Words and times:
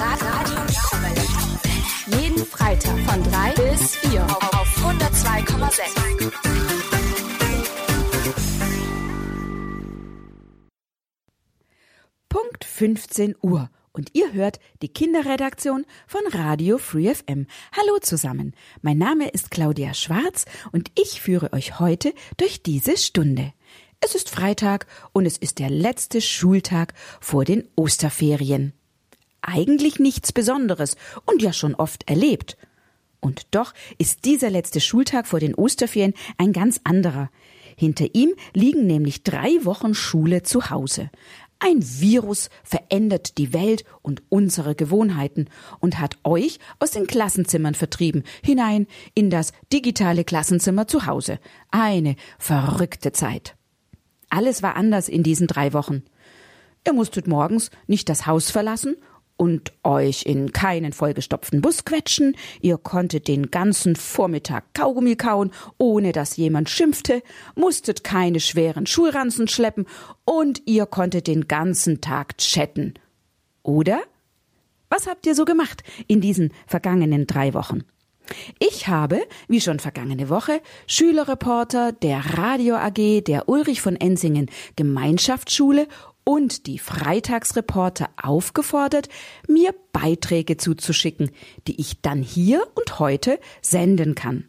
Radio 0.00 0.60
Jeden 2.06 2.46
Freitag 2.46 2.96
von 3.00 3.20
3 3.20 3.54
bis 3.54 3.96
4 3.96 4.24
auf 4.24 4.68
102,6. 4.76 6.32
Punkt 12.28 12.64
15 12.64 13.34
Uhr. 13.42 13.70
Und 13.90 14.10
ihr 14.12 14.32
hört 14.32 14.60
die 14.82 14.88
Kinderredaktion 14.88 15.84
von 16.06 16.20
Radio 16.32 16.78
Free 16.78 17.12
FM. 17.12 17.48
Hallo 17.76 17.98
zusammen. 18.00 18.54
Mein 18.82 18.98
Name 18.98 19.28
ist 19.30 19.50
Claudia 19.50 19.94
Schwarz 19.94 20.44
und 20.70 20.92
ich 20.96 21.20
führe 21.20 21.52
euch 21.52 21.80
heute 21.80 22.14
durch 22.36 22.62
diese 22.62 22.96
Stunde. 22.96 23.52
Es 23.98 24.14
ist 24.14 24.30
Freitag 24.30 24.86
und 25.12 25.26
es 25.26 25.38
ist 25.38 25.58
der 25.58 25.70
letzte 25.70 26.20
Schultag 26.20 26.94
vor 27.20 27.44
den 27.44 27.66
Osterferien. 27.74 28.77
Eigentlich 29.50 29.98
nichts 29.98 30.30
Besonderes 30.30 30.98
und 31.24 31.40
ja 31.40 31.54
schon 31.54 31.74
oft 31.74 32.06
erlebt. 32.06 32.58
Und 33.18 33.46
doch 33.52 33.72
ist 33.96 34.26
dieser 34.26 34.50
letzte 34.50 34.78
Schultag 34.78 35.26
vor 35.26 35.40
den 35.40 35.54
Osterferien 35.54 36.12
ein 36.36 36.52
ganz 36.52 36.82
anderer. 36.84 37.30
Hinter 37.74 38.14
ihm 38.14 38.34
liegen 38.52 38.86
nämlich 38.86 39.22
drei 39.22 39.64
Wochen 39.64 39.94
Schule 39.94 40.42
zu 40.42 40.68
Hause. 40.68 41.10
Ein 41.60 41.78
Virus 41.80 42.50
verändert 42.62 43.38
die 43.38 43.54
Welt 43.54 43.84
und 44.02 44.22
unsere 44.28 44.74
Gewohnheiten 44.74 45.48
und 45.80 45.98
hat 45.98 46.18
euch 46.24 46.58
aus 46.78 46.90
den 46.90 47.06
Klassenzimmern 47.06 47.74
vertrieben, 47.74 48.24
hinein 48.44 48.86
in 49.14 49.30
das 49.30 49.52
digitale 49.72 50.24
Klassenzimmer 50.24 50.86
zu 50.88 51.06
Hause. 51.06 51.40
Eine 51.70 52.16
verrückte 52.38 53.12
Zeit. 53.12 53.56
Alles 54.28 54.62
war 54.62 54.76
anders 54.76 55.08
in 55.08 55.22
diesen 55.22 55.46
drei 55.46 55.72
Wochen. 55.72 56.02
Ihr 56.86 56.92
musstet 56.92 57.26
morgens 57.26 57.70
nicht 57.86 58.10
das 58.10 58.26
Haus 58.26 58.50
verlassen 58.50 58.96
und 59.38 59.72
euch 59.84 60.26
in 60.26 60.52
keinen 60.52 60.92
vollgestopften 60.92 61.62
Bus 61.62 61.86
quetschen, 61.86 62.36
ihr 62.60 62.76
konntet 62.76 63.28
den 63.28 63.50
ganzen 63.50 63.96
Vormittag 63.96 64.74
Kaugummi 64.74 65.16
kauen, 65.16 65.50
ohne 65.78 66.12
dass 66.12 66.36
jemand 66.36 66.68
schimpfte, 66.68 67.22
musstet 67.54 68.04
keine 68.04 68.40
schweren 68.40 68.86
Schulranzen 68.86 69.48
schleppen 69.48 69.86
und 70.26 70.60
ihr 70.66 70.84
konntet 70.84 71.26
den 71.26 71.48
ganzen 71.48 72.02
Tag 72.02 72.36
chatten. 72.36 72.94
Oder? 73.62 74.00
Was 74.90 75.06
habt 75.06 75.26
ihr 75.26 75.34
so 75.34 75.44
gemacht 75.44 75.82
in 76.06 76.20
diesen 76.20 76.52
vergangenen 76.66 77.26
drei 77.26 77.54
Wochen? 77.54 77.84
Ich 78.58 78.88
habe, 78.88 79.20
wie 79.46 79.60
schon 79.60 79.78
vergangene 79.78 80.28
Woche, 80.28 80.60
Schülerreporter 80.86 81.92
der 81.92 82.36
Radio 82.36 82.76
AG 82.76 83.22
der 83.22 83.48
Ulrich 83.48 83.80
von 83.80 83.96
Ensingen 83.96 84.50
Gemeinschaftsschule 84.76 85.86
und 86.28 86.66
die 86.66 86.78
Freitagsreporter 86.78 88.10
aufgefordert, 88.22 89.08
mir 89.48 89.74
Beiträge 89.94 90.58
zuzuschicken, 90.58 91.30
die 91.66 91.80
ich 91.80 92.02
dann 92.02 92.20
hier 92.20 92.66
und 92.74 92.98
heute 92.98 93.40
senden 93.62 94.14
kann. 94.14 94.46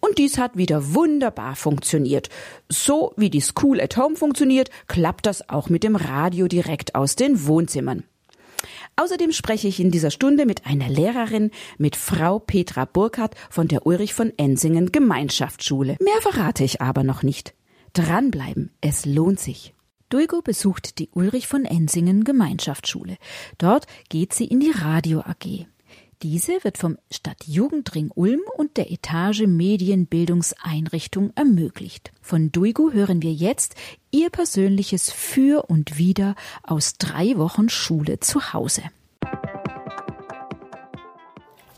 Und 0.00 0.18
dies 0.18 0.36
hat 0.36 0.56
wieder 0.56 0.92
wunderbar 0.92 1.54
funktioniert. 1.54 2.28
So 2.68 3.12
wie 3.16 3.30
die 3.30 3.40
School 3.40 3.80
at 3.80 3.96
Home 3.96 4.16
funktioniert, 4.16 4.70
klappt 4.88 5.26
das 5.26 5.48
auch 5.48 5.68
mit 5.68 5.84
dem 5.84 5.94
Radio 5.94 6.48
direkt 6.48 6.96
aus 6.96 7.14
den 7.14 7.46
Wohnzimmern. 7.46 8.02
Außerdem 8.96 9.30
spreche 9.30 9.68
ich 9.68 9.78
in 9.78 9.92
dieser 9.92 10.10
Stunde 10.10 10.44
mit 10.44 10.66
einer 10.66 10.88
Lehrerin, 10.88 11.52
mit 11.78 11.94
Frau 11.94 12.40
Petra 12.40 12.84
Burkhardt 12.84 13.36
von 13.48 13.68
der 13.68 13.86
Ulrich 13.86 14.12
von 14.12 14.32
Ensingen 14.36 14.90
Gemeinschaftsschule. 14.90 15.98
Mehr 16.00 16.20
verrate 16.20 16.64
ich 16.64 16.80
aber 16.80 17.04
noch 17.04 17.22
nicht. 17.22 17.54
Dranbleiben, 17.92 18.72
es 18.80 19.06
lohnt 19.06 19.38
sich. 19.38 19.72
Duigo 20.10 20.42
besucht 20.42 20.98
die 20.98 21.08
Ulrich 21.14 21.46
von 21.46 21.64
Ensingen 21.64 22.24
Gemeinschaftsschule. 22.24 23.16
Dort 23.58 23.86
geht 24.08 24.34
sie 24.34 24.44
in 24.44 24.58
die 24.58 24.72
Radio 24.72 25.20
AG. 25.20 25.66
Diese 26.24 26.64
wird 26.64 26.78
vom 26.78 26.98
Stadtjugendring 27.12 28.10
Ulm 28.16 28.40
und 28.56 28.76
der 28.76 28.90
Etage 28.90 29.46
Medienbildungseinrichtung 29.46 31.30
ermöglicht. 31.36 32.10
Von 32.20 32.50
Duigo 32.50 32.90
hören 32.90 33.22
wir 33.22 33.32
jetzt 33.32 33.76
ihr 34.10 34.30
persönliches 34.30 35.12
Für 35.12 35.70
und 35.70 35.96
Wider 35.96 36.34
aus 36.64 36.94
drei 36.98 37.38
Wochen 37.38 37.68
Schule 37.68 38.18
zu 38.18 38.52
Hause. 38.52 38.82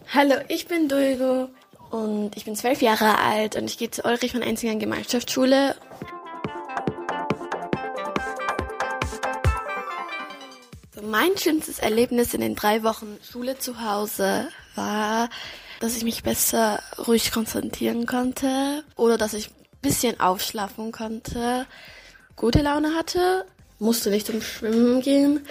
Hallo, 0.09 0.37
ich 0.49 0.69
bin 0.69 0.89
Duigo 0.89 1.51
und 1.91 2.35
ich 2.35 2.47
bin 2.47 2.57
zwölf 2.57 2.81
Jahre 2.81 3.19
alt 3.19 3.57
und 3.57 3.67
ich 3.67 3.77
gehe 3.77 3.91
zur 3.91 4.07
Ulrich 4.07 4.33
von 4.33 4.41
Ensingen 4.41 4.79
Gemeinschaftsschule 4.79 5.77
Mein 11.05 11.37
schönstes 11.37 11.81
Erlebnis 11.81 12.33
in 12.33 12.43
den 12.43 12.55
drei 12.55 12.85
Wochen 12.85 13.19
Schule 13.29 13.59
zu 13.59 13.83
Hause 13.83 14.47
war, 14.77 15.31
dass 15.81 15.97
ich 15.97 16.05
mich 16.05 16.23
besser 16.23 16.81
ruhig 17.09 17.33
konzentrieren 17.33 18.07
konnte 18.07 18.85
oder 18.95 19.19
dass 19.19 19.35
ich 19.35 19.49
ein 19.49 19.81
bisschen 19.83 20.21
aufschlafen 20.21 20.93
konnte, 20.93 21.67
gute 22.37 22.63
Laune 22.63 22.95
hatte, 22.95 23.45
musste 23.81 24.11
nicht 24.11 24.29
zum 24.29 24.41
Schwimmen 24.41 25.01
gehen. 25.03 25.45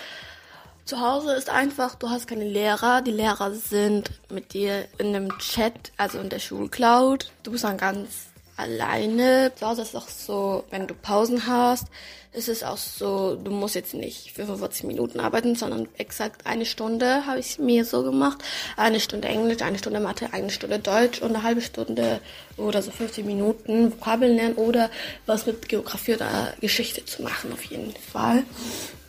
Zu 0.85 1.01
Hause 1.01 1.33
ist 1.33 1.49
einfach, 1.49 1.95
du 1.95 2.09
hast 2.09 2.27
keine 2.27 2.47
Lehrer. 2.47 3.01
Die 3.01 3.11
Lehrer 3.11 3.53
sind 3.53 4.09
mit 4.31 4.53
dir 4.53 4.87
in 4.99 5.07
einem 5.07 5.37
Chat, 5.39 5.91
also 5.97 6.19
in 6.19 6.29
der 6.29 6.39
Schulcloud. 6.39 7.29
Du 7.43 7.51
bist 7.51 7.65
dann 7.65 7.77
ganz 7.77 8.30
alleine. 8.61 9.51
Zu 9.55 9.67
Hause 9.67 9.81
ist 9.81 9.95
auch 9.95 10.07
so, 10.07 10.63
wenn 10.69 10.87
du 10.87 10.93
Pausen 10.93 11.47
hast, 11.47 11.87
ist 12.33 12.47
es 12.47 12.63
auch 12.63 12.77
so, 12.77 13.35
du 13.35 13.51
musst 13.51 13.75
jetzt 13.75 13.93
nicht 13.93 14.31
45 14.31 14.85
Minuten 14.85 15.19
arbeiten, 15.19 15.55
sondern 15.55 15.89
exakt 15.97 16.45
eine 16.45 16.65
Stunde 16.65 17.25
habe 17.25 17.39
ich 17.39 17.59
mir 17.59 17.83
so 17.83 18.03
gemacht. 18.03 18.41
Eine 18.77 19.01
Stunde 19.01 19.27
Englisch, 19.27 19.61
eine 19.61 19.77
Stunde 19.77 19.99
Mathe, 19.99 20.31
eine 20.31 20.49
Stunde 20.49 20.79
Deutsch 20.79 21.21
und 21.21 21.35
eine 21.35 21.43
halbe 21.43 21.61
Stunde 21.61 22.21
oder 22.55 22.81
so 22.81 22.91
50 22.91 23.25
Minuten 23.25 23.91
Vokabeln 23.91 24.35
lernen 24.37 24.55
oder 24.55 24.89
was 25.25 25.45
mit 25.45 25.67
Geografie 25.67 26.15
oder 26.15 26.53
Geschichte 26.61 27.05
zu 27.05 27.21
machen 27.21 27.51
auf 27.51 27.63
jeden 27.65 27.91
Fall. 27.91 28.43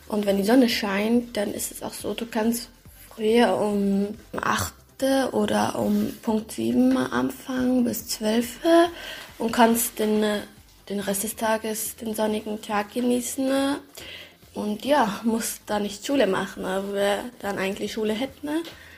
Und 0.09 0.25
wenn 0.25 0.37
die 0.37 0.43
Sonne 0.43 0.67
scheint, 0.67 1.37
dann 1.37 1.53
ist 1.53 1.71
es 1.71 1.81
auch 1.81 1.93
so, 1.93 2.13
du 2.13 2.25
kannst 2.25 2.67
früher 3.09 3.55
um 3.55 4.15
8 4.41 4.73
oder 5.31 5.79
um 5.79 6.13
Punkt 6.21 6.51
7 6.51 6.95
anfangen 6.97 7.83
bis 7.83 8.07
12 8.07 8.59
und 9.37 9.51
kannst 9.51 9.99
den, 9.99 10.23
äh, 10.23 10.41
den 10.89 10.99
Rest 10.99 11.23
des 11.23 11.35
Tages 11.35 11.95
den 11.95 12.15
sonnigen 12.15 12.61
Tag 12.61 12.93
genießen. 12.93 13.77
Und 14.53 14.85
ja, 14.85 15.19
muss 15.23 15.61
da 15.65 15.79
nicht 15.79 16.05
Schule 16.05 16.27
machen, 16.27 16.63
wo 16.63 16.93
wir 16.93 17.25
dann 17.39 17.57
eigentlich 17.57 17.93
Schule 17.93 18.13
hätten. 18.13 18.49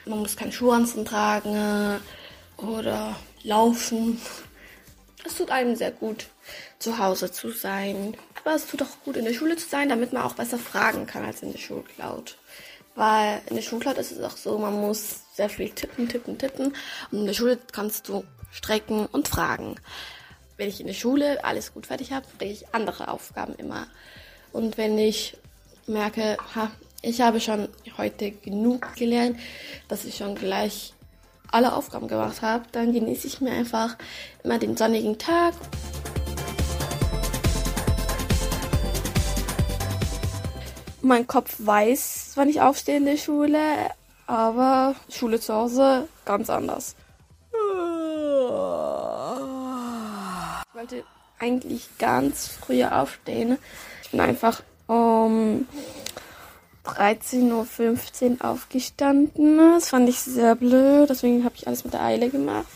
Man 0.06 0.20
muss 0.20 0.36
keinen 0.36 0.52
Schuhanzug 0.52 1.06
tragen 1.06 2.00
oder 2.58 3.16
laufen. 3.44 4.22
Es 5.26 5.36
tut 5.36 5.50
einem 5.50 5.76
sehr 5.76 5.92
gut, 5.92 6.28
zu 6.78 7.00
Hause 7.00 7.32
zu 7.32 7.50
sein. 7.52 8.16
Aber 8.44 8.56
es 8.56 8.68
tut 8.68 8.82
auch 8.84 9.04
gut, 9.04 9.18
in 9.18 9.26
der 9.26 9.34
Schule 9.34 9.56
zu 9.56 9.68
sein, 9.68 9.90
damit 9.90 10.14
man 10.14 10.24
auch 10.24 10.36
besser 10.36 10.60
fragen 10.60 11.08
kann 11.08 11.24
als 11.24 11.42
in 11.42 11.52
der 11.52 11.60
Schulcloud. 11.60 12.38
Weil 12.96 13.42
in 13.50 13.56
der 13.56 13.64
Schulcloud 13.64 13.98
ist 13.98 14.12
es 14.12 14.24
auch 14.24 14.38
so, 14.38 14.58
man 14.58 14.74
muss 14.74 15.22
sehr 15.34 15.50
viel 15.50 15.70
tippen, 15.70 16.08
tippen, 16.08 16.38
tippen. 16.38 16.76
Und 17.12 17.20
in 17.20 17.26
der 17.26 17.34
Schule 17.34 17.58
kannst 17.72 18.10
du 18.10 18.24
strecken 18.52 19.06
und 19.08 19.28
fragen 19.28 19.76
wenn 20.58 20.70
ich 20.70 20.80
in 20.80 20.88
der 20.88 20.94
Schule 20.94 21.44
alles 21.44 21.74
gut 21.74 21.88
fertig 21.88 22.12
habe, 22.12 22.26
kriege 22.38 22.52
ich 22.52 22.74
andere 22.74 23.10
Aufgaben 23.10 23.56
immer. 23.56 23.88
Und 24.52 24.78
wenn 24.78 24.98
ich 24.98 25.38
merke, 25.88 26.38
ha, 26.56 26.72
ich 27.02 27.22
habe 27.22 27.40
schon 27.40 27.68
heute 27.98 28.32
genug 28.32 28.96
gelernt, 28.96 29.38
dass 29.88 30.06
ich 30.06 30.18
schon 30.18 30.36
gleich 30.36 30.94
alle 31.52 31.74
Aufgaben 31.74 32.08
gemacht 32.08 32.42
habe, 32.42 32.66
dann 32.72 32.94
genieße 32.94 33.28
ich 33.28 33.42
mir 33.42 33.52
einfach 33.52 33.98
immer 34.44 34.58
den 34.58 34.76
sonnigen 34.76 35.18
Tag. 35.18 35.54
Mein 41.02 41.28
Kopf 41.28 41.56
weiß, 41.60 42.32
wann 42.36 42.50
ich 42.50 42.62
aufstehe 42.62 42.98
in 42.98 43.06
der 43.06 43.18
Schule, 43.18 43.60
aber 44.26 44.96
Schule 45.10 45.40
zu 45.40 45.54
Hause 45.54 46.08
ganz 46.26 46.50
anders. 46.50 46.96
Ich 50.68 50.75
wollte 50.86 51.04
eigentlich 51.40 51.90
ganz 51.98 52.48
früh 52.48 52.84
aufstehen. 52.84 53.58
Ich 54.04 54.12
bin 54.12 54.20
einfach 54.20 54.62
um 54.88 55.68
13.15 56.86 58.40
Uhr 58.40 58.46
aufgestanden. 58.46 59.58
Das 59.58 59.90
fand 59.90 60.08
ich 60.08 60.20
sehr 60.20 60.56
blöd, 60.56 61.10
deswegen 61.10 61.44
habe 61.44 61.56
ich 61.56 61.68
alles 61.68 61.84
mit 61.84 61.94
der 61.94 62.04
Eile 62.04 62.30
gemacht. 62.30 62.68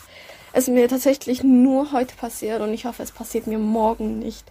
Es 0.52 0.66
ist 0.66 0.74
mir 0.74 0.88
tatsächlich 0.88 1.44
nur 1.44 1.92
heute 1.92 2.16
passiert 2.16 2.60
und 2.60 2.74
ich 2.74 2.84
hoffe, 2.84 3.04
es 3.04 3.12
passiert 3.12 3.46
mir 3.46 3.58
morgen 3.58 4.18
nicht. 4.18 4.44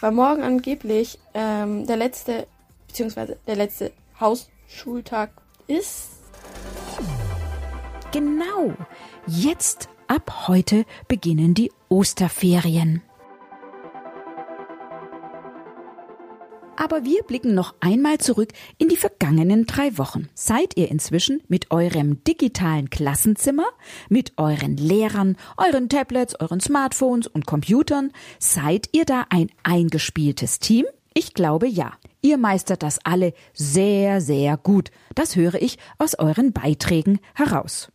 Weil 0.00 0.12
morgen 0.12 0.42
angeblich 0.42 1.18
ähm, 1.34 1.86
der 1.86 1.96
letzte, 1.96 2.46
beziehungsweise 2.86 3.38
der 3.48 3.56
letzte 3.56 3.92
Hausschultag 4.20 5.30
ist. 5.66 6.10
Genau. 8.12 8.72
Jetzt 9.26 9.88
Ab 10.10 10.48
heute 10.48 10.86
beginnen 11.06 11.54
die 11.54 11.70
Osterferien. 11.88 13.00
Aber 16.76 17.04
wir 17.04 17.22
blicken 17.22 17.54
noch 17.54 17.76
einmal 17.78 18.18
zurück 18.18 18.48
in 18.76 18.88
die 18.88 18.96
vergangenen 18.96 19.66
drei 19.66 19.96
Wochen. 19.98 20.28
Seid 20.34 20.76
ihr 20.76 20.90
inzwischen 20.90 21.44
mit 21.46 21.70
eurem 21.70 22.24
digitalen 22.24 22.90
Klassenzimmer, 22.90 23.66
mit 24.08 24.32
euren 24.36 24.76
Lehrern, 24.76 25.36
euren 25.56 25.88
Tablets, 25.88 26.34
euren 26.40 26.58
Smartphones 26.58 27.28
und 27.28 27.46
Computern, 27.46 28.10
seid 28.40 28.88
ihr 28.90 29.04
da 29.04 29.26
ein 29.30 29.48
eingespieltes 29.62 30.58
Team? 30.58 30.86
Ich 31.14 31.34
glaube 31.34 31.68
ja. 31.68 31.92
Ihr 32.20 32.36
meistert 32.36 32.82
das 32.82 32.98
alle 33.04 33.32
sehr, 33.54 34.20
sehr 34.20 34.56
gut. 34.56 34.90
Das 35.14 35.36
höre 35.36 35.62
ich 35.62 35.78
aus 35.98 36.18
euren 36.18 36.52
Beiträgen 36.52 37.20
heraus. 37.32 37.92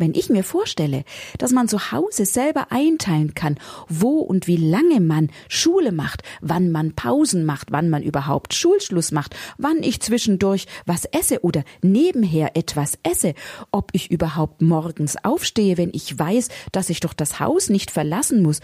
Wenn 0.00 0.14
ich 0.14 0.30
mir 0.30 0.44
vorstelle, 0.44 1.04
dass 1.36 1.52
man 1.52 1.68
zu 1.68 1.92
Hause 1.92 2.24
selber 2.24 2.68
einteilen 2.72 3.34
kann, 3.34 3.58
wo 3.86 4.20
und 4.20 4.46
wie 4.46 4.56
lange 4.56 4.98
man 4.98 5.28
Schule 5.46 5.92
macht, 5.92 6.22
wann 6.40 6.70
man 6.70 6.94
Pausen 6.94 7.44
macht, 7.44 7.70
wann 7.70 7.90
man 7.90 8.02
überhaupt 8.02 8.54
Schulschluss 8.54 9.12
macht, 9.12 9.36
wann 9.58 9.82
ich 9.82 10.00
zwischendurch 10.00 10.66
was 10.86 11.04
esse 11.04 11.44
oder 11.44 11.64
nebenher 11.82 12.56
etwas 12.56 12.98
esse, 13.02 13.34
ob 13.72 13.90
ich 13.92 14.10
überhaupt 14.10 14.62
morgens 14.62 15.22
aufstehe, 15.22 15.76
wenn 15.76 15.90
ich 15.92 16.18
weiß, 16.18 16.48
dass 16.72 16.88
ich 16.88 17.00
doch 17.00 17.12
das 17.12 17.38
Haus 17.38 17.68
nicht 17.68 17.90
verlassen 17.90 18.42
muss, 18.42 18.60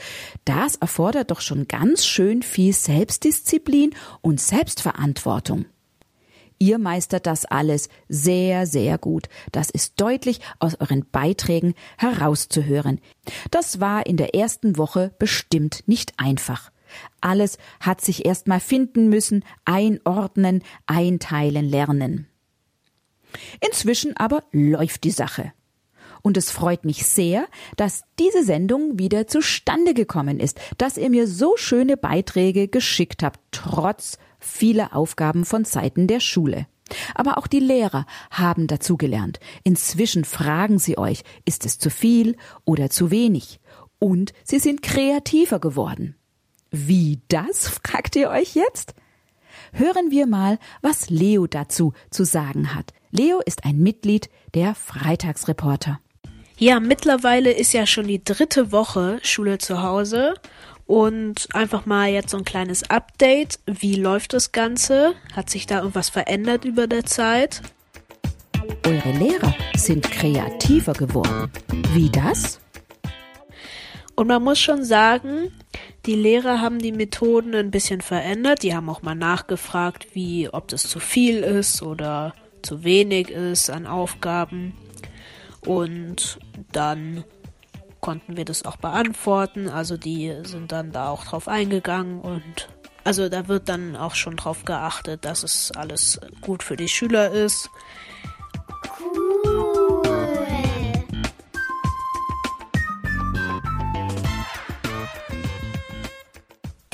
das 0.47 0.77
erfordert 0.77 1.31
doch 1.31 1.43
schon 1.43 1.69
ganz 1.69 2.07
schön 2.07 2.43
viel 2.43 2.73
Selbstdisziplin 2.73 3.95
und 4.23 4.41
Selbstverantwortung. 4.41 5.67
Ihr 6.59 6.79
meistert 6.79 7.27
das 7.27 7.45
alles 7.45 7.89
sehr, 8.09 8.67
sehr 8.67 8.99
gut. 8.99 9.29
Das 9.53 9.71
ist 9.71 10.01
deutlich 10.01 10.41
aus 10.59 10.81
euren 10.81 11.05
Beiträgen 11.11 11.75
herauszuhören. 11.99 13.01
Das 13.51 13.81
war 13.81 14.07
in 14.07 14.17
der 14.17 14.35
ersten 14.35 14.79
Woche 14.79 15.13
bestimmt 15.19 15.83
nicht 15.87 16.15
einfach. 16.17 16.71
Alles 17.21 17.59
hat 17.81 18.01
sich 18.01 18.25
erstmal 18.25 18.61
finden 18.61 19.09
müssen, 19.09 19.45
einordnen, 19.65 20.63
einteilen 20.87 21.69
lernen. 21.69 22.27
Inzwischen 23.61 24.17
aber 24.17 24.45
läuft 24.53 25.05
die 25.05 25.11
Sache. 25.11 25.53
Und 26.23 26.37
es 26.37 26.51
freut 26.51 26.85
mich 26.85 27.07
sehr, 27.07 27.47
dass 27.77 28.03
diese 28.19 28.43
Sendung 28.43 28.99
wieder 28.99 29.27
zustande 29.29 29.95
gekommen 29.95 30.41
ist, 30.41 30.59
dass 30.79 30.97
ihr 30.97 31.11
mir 31.11 31.29
so 31.29 31.57
schöne 31.57 31.97
Beiträge 31.97 32.67
geschickt 32.67 33.23
habt, 33.23 33.39
trotz 33.53 34.19
viele 34.47 34.93
Aufgaben 34.95 35.45
von 35.45 35.65
Seiten 35.65 36.07
der 36.07 36.21
Schule. 36.21 36.67
Aber 37.15 37.39
auch 37.39 37.47
die 37.47 37.61
Lehrer 37.61 38.07
haben 38.31 38.67
dazugelernt. 38.67 39.41
Inzwischen 39.65 40.25
fragen 40.25 40.79
sie 40.79 40.97
euch, 40.99 41.23
ist 41.45 41.67
es 41.67 41.79
zu 41.79 41.91
viel 41.91 42.37
oder 42.65 42.91
zu 42.91 43.11
wenig? 43.11 43.61
Und 43.99 44.33
sie 44.45 44.59
sind 44.59 44.83
kreativer 44.83 45.59
geworden. 45.59 46.15
Wie 46.71 47.21
das, 47.29 47.69
fragt 47.85 48.17
ihr 48.17 48.31
euch 48.31 48.55
jetzt? 48.55 48.95
Hören 49.73 50.11
wir 50.11 50.27
mal, 50.27 50.59
was 50.81 51.11
Leo 51.11 51.47
dazu 51.47 51.93
zu 52.11 52.25
sagen 52.25 52.75
hat. 52.75 52.93
Leo 53.11 53.41
ist 53.45 53.65
ein 53.65 53.79
Mitglied 53.79 54.31
der 54.55 54.75
Freitagsreporter. 54.75 56.01
Ja, 56.59 56.81
mittlerweile 56.81 57.53
ist 57.53 57.75
ja 57.75 57.87
schon 57.87 58.07
die 58.07 58.25
dritte 58.25 58.73
Woche 58.73 59.19
Schule 59.23 59.59
zu 59.59 59.83
Hause 59.83 60.35
und 60.87 61.49
einfach 61.53 61.87
mal 61.87 62.09
jetzt 62.09 62.31
so 62.31 62.39
ein 62.39 62.45
kleines 62.45 62.89
Update. 62.91 63.59
Wie 63.67 63.97
läuft 63.97 64.33
das 64.33 64.53
Ganze? 64.53 65.15
Hat 65.35 65.51
sich 65.51 65.67
da 65.67 65.79
irgendwas 65.79 66.09
verändert 66.09 66.65
über 66.65 66.87
der 66.87 67.05
Zeit? 67.05 67.63
Eure 68.85 69.13
Lehrer 69.13 69.55
sind 69.77 70.11
kreativer 70.11 70.93
geworden. 70.93 71.51
Wie 71.93 72.11
das? 72.11 72.61
Und 74.15 74.29
man 74.29 74.43
muss 74.43 74.59
schon 74.59 74.85
sagen, 74.85 75.53
die 76.07 76.15
Lehrer 76.15 76.61
haben 76.61 76.79
die 76.79 76.93
Methoden 76.93 77.55
ein 77.55 77.71
bisschen 77.71 78.01
verändert. 78.01 78.63
Die 78.63 78.75
haben 78.75 78.89
auch 78.89 79.03
mal 79.03 79.15
nachgefragt, 79.15 80.15
wie, 80.15 80.49
ob 80.49 80.69
das 80.69 80.85
zu 80.85 81.01
viel 81.01 81.41
ist 81.41 81.83
oder 81.83 82.35
zu 82.63 82.83
wenig 82.83 83.31
ist 83.31 83.71
an 83.71 83.87
Aufgaben. 83.87 84.75
Und 85.67 86.39
dann 86.73 87.25
konnten 88.07 88.37
wir 88.37 88.45
das 88.45 88.65
auch 88.65 88.77
beantworten. 88.77 89.69
Also 89.69 89.97
die 89.97 90.33
sind 90.45 90.71
dann 90.71 90.93
da 90.93 91.09
auch 91.09 91.25
drauf 91.25 91.49
eingegangen 91.49 92.21
und 92.21 92.69
also 93.03 93.29
da 93.29 93.49
wird 93.49 93.69
dann 93.69 93.97
auch 93.97 94.15
schon 94.15 94.37
drauf 94.37 94.65
geachtet, 94.65 95.25
dass 95.25 95.43
es 95.43 95.73
alles 95.73 96.21
gut 96.41 96.63
für 96.63 96.77
die 96.77 96.87
Schüler 96.87 97.33
ist. 97.33 97.69
Cool. 99.01 99.67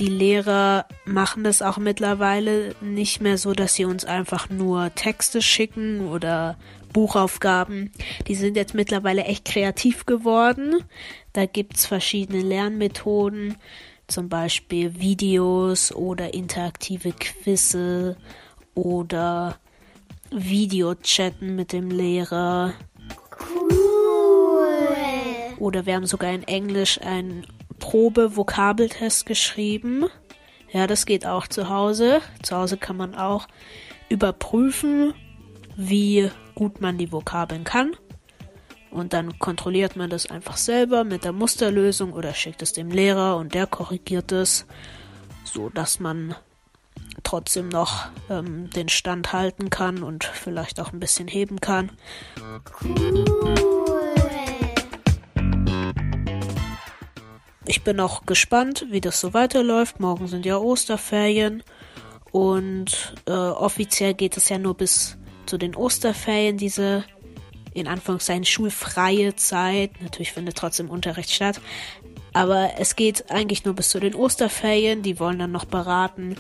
Die 0.03 0.08
Lehrer 0.08 0.87
machen 1.05 1.44
das 1.44 1.62
auch 1.62 1.79
mittlerweile 1.79 2.75
nicht 2.81 3.20
mehr 3.20 3.38
so, 3.38 3.53
dass 3.53 3.75
sie 3.75 3.85
uns 3.85 4.05
einfach 4.05 4.50
nur 4.50 4.93
Texte 4.97 5.41
schicken 5.41 6.08
oder 6.08 6.56
Buchaufgaben. 6.93 7.91
Die 8.29 8.35
sind 8.35 8.56
jetzt 8.56 8.75
mittlerweile 8.75 9.25
echt 9.25 9.44
kreativ 9.44 10.06
geworden. 10.06 10.85
Da 11.33 11.47
gibt's 11.47 11.87
verschiedene 11.87 12.43
Lernmethoden, 12.43 13.56
zum 14.06 14.29
Beispiel 14.29 15.00
Videos 15.00 15.93
oder 15.93 16.35
interaktive 16.35 17.12
Quizze 17.12 18.17
oder 18.75 19.56
Videochatten 20.31 21.56
mit 21.56 21.73
dem 21.73 21.91
Lehrer. 21.91 22.75
Cool. 23.55 24.87
Oder 25.59 25.87
wir 25.87 25.94
haben 25.94 26.06
sogar 26.06 26.33
in 26.33 26.43
Englisch 26.44 27.00
einen 27.00 27.47
Probe-Vokabeltest 27.79 29.27
geschrieben. 29.27 30.06
Ja, 30.73 30.87
das 30.87 31.05
geht 31.05 31.27
auch 31.27 31.47
zu 31.47 31.69
Hause. 31.69 32.21
Zu 32.43 32.56
Hause 32.56 32.77
kann 32.79 32.97
man 32.97 33.15
auch 33.15 33.47
überprüfen, 34.09 35.15
wie 35.76 36.30
gut 36.54 36.80
man 36.80 36.98
die 36.98 37.12
Vokabeln 37.12 37.64
kann. 37.64 37.96
Und 38.90 39.14
dann 39.14 39.38
kontrolliert 39.38 39.96
man 39.96 40.10
das 40.10 40.26
einfach 40.26 40.58
selber 40.58 41.04
mit 41.04 41.24
der 41.24 41.32
Musterlösung 41.32 42.12
oder 42.12 42.34
schickt 42.34 42.60
es 42.60 42.72
dem 42.72 42.90
Lehrer 42.90 43.36
und 43.38 43.54
der 43.54 43.66
korrigiert 43.66 44.32
es, 44.32 44.66
so 45.44 45.70
dass 45.70 45.98
man 45.98 46.34
trotzdem 47.22 47.69
noch 47.70 48.06
ähm, 48.28 48.69
den 48.70 48.90
Stand 48.90 49.32
halten 49.32 49.70
kann 49.70 50.02
und 50.02 50.24
vielleicht 50.24 50.78
auch 50.78 50.92
ein 50.92 51.00
bisschen 51.00 51.28
heben 51.28 51.60
kann. 51.60 51.90
Cool. 52.82 53.24
Ich 57.64 57.84
bin 57.84 58.00
auch 58.00 58.26
gespannt, 58.26 58.86
wie 58.90 59.00
das 59.00 59.20
so 59.20 59.34
weiterläuft. 59.34 60.00
Morgen 60.00 60.26
sind 60.26 60.44
ja 60.44 60.58
Osterferien 60.58 61.62
und 62.30 63.14
äh, 63.26 63.32
offiziell 63.32 64.14
geht 64.14 64.36
es 64.36 64.48
ja 64.48 64.58
nur 64.58 64.76
bis 64.76 65.16
zu 65.47 65.59
den 65.59 65.75
Osterferien, 65.75 66.56
diese 66.56 67.05
in 67.75 67.89
Anführungszeichen 67.89 68.44
schulfreie 68.44 69.34
Zeit. 69.37 70.01
Natürlich 70.01 70.32
findet 70.32 70.56
trotzdem 70.56 70.91
Unterricht 70.91 71.31
statt. 71.31 71.61
Aber 72.32 72.72
es 72.79 72.96
geht 72.96 73.31
eigentlich 73.31 73.65
nur 73.65 73.75
bis 73.75 73.91
zu 73.91 74.01
den 74.01 74.15
Osterferien. 74.15 75.03
Die 75.03 75.19
wollen 75.19 75.39
dann 75.39 75.53
noch 75.53 75.65
beraten, 75.65 76.37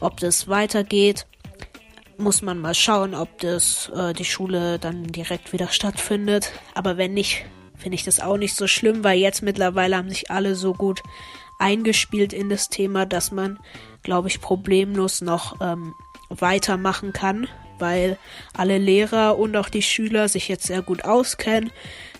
ob 0.00 0.18
das 0.20 0.48
weitergeht. 0.48 1.26
Muss 2.18 2.42
man 2.42 2.58
mal 2.58 2.74
schauen, 2.74 3.14
ob 3.14 3.38
das 3.38 3.90
äh, 3.94 4.12
die 4.12 4.24
Schule 4.24 4.78
dann 4.78 5.04
direkt 5.04 5.52
wieder 5.52 5.68
stattfindet. 5.68 6.52
Aber 6.74 6.96
wenn 6.96 7.14
nicht, 7.14 7.44
finde 7.76 7.94
ich 7.94 8.04
das 8.04 8.20
auch 8.20 8.36
nicht 8.36 8.54
so 8.54 8.66
schlimm, 8.66 9.04
weil 9.04 9.18
jetzt 9.18 9.42
mittlerweile 9.42 9.96
haben 9.96 10.10
sich 10.10 10.30
alle 10.30 10.54
so 10.54 10.74
gut 10.74 11.02
eingespielt 11.58 12.32
in 12.32 12.48
das 12.48 12.68
Thema, 12.68 13.06
dass 13.06 13.32
man, 13.32 13.58
glaube 14.02 14.28
ich, 14.28 14.40
problemlos 14.40 15.20
noch 15.20 15.60
ähm, 15.60 15.94
weitermachen 16.28 17.12
kann 17.12 17.48
weil 17.80 18.18
alle 18.54 18.78
Lehrer 18.78 19.38
und 19.38 19.56
auch 19.56 19.68
die 19.68 19.82
Schüler 19.82 20.28
sich 20.28 20.48
jetzt 20.48 20.66
sehr 20.66 20.82
gut 20.82 21.04
auskennen 21.04 21.70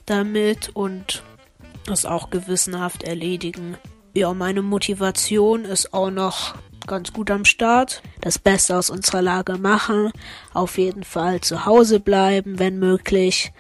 damit 0.07 0.71
und 0.75 1.23
das 1.87 2.05
auch 2.05 2.31
gewissenhaft 2.31 3.03
erledigen. 3.03 3.77
Ja, 4.15 4.35
meine 4.35 4.63
Motivation 4.63 5.65
ist 5.65 5.95
auch 5.95 6.11
noch 6.11 6.55
ganz 6.87 7.13
gut 7.13 7.31
am 7.31 7.45
Start. 7.45 8.03
Das 8.21 8.39
Beste 8.39 8.77
aus 8.77 8.91
unserer 8.91 9.23
Lage 9.23 9.59
machen. 9.59 10.11
Auf 10.53 10.79
jeden 10.79 11.05
Fall 11.05 11.41
zu 11.41 11.65
Hause 11.65 12.01
bleiben, 12.01 12.59
wenn 12.59 12.79
möglich. 12.79 13.53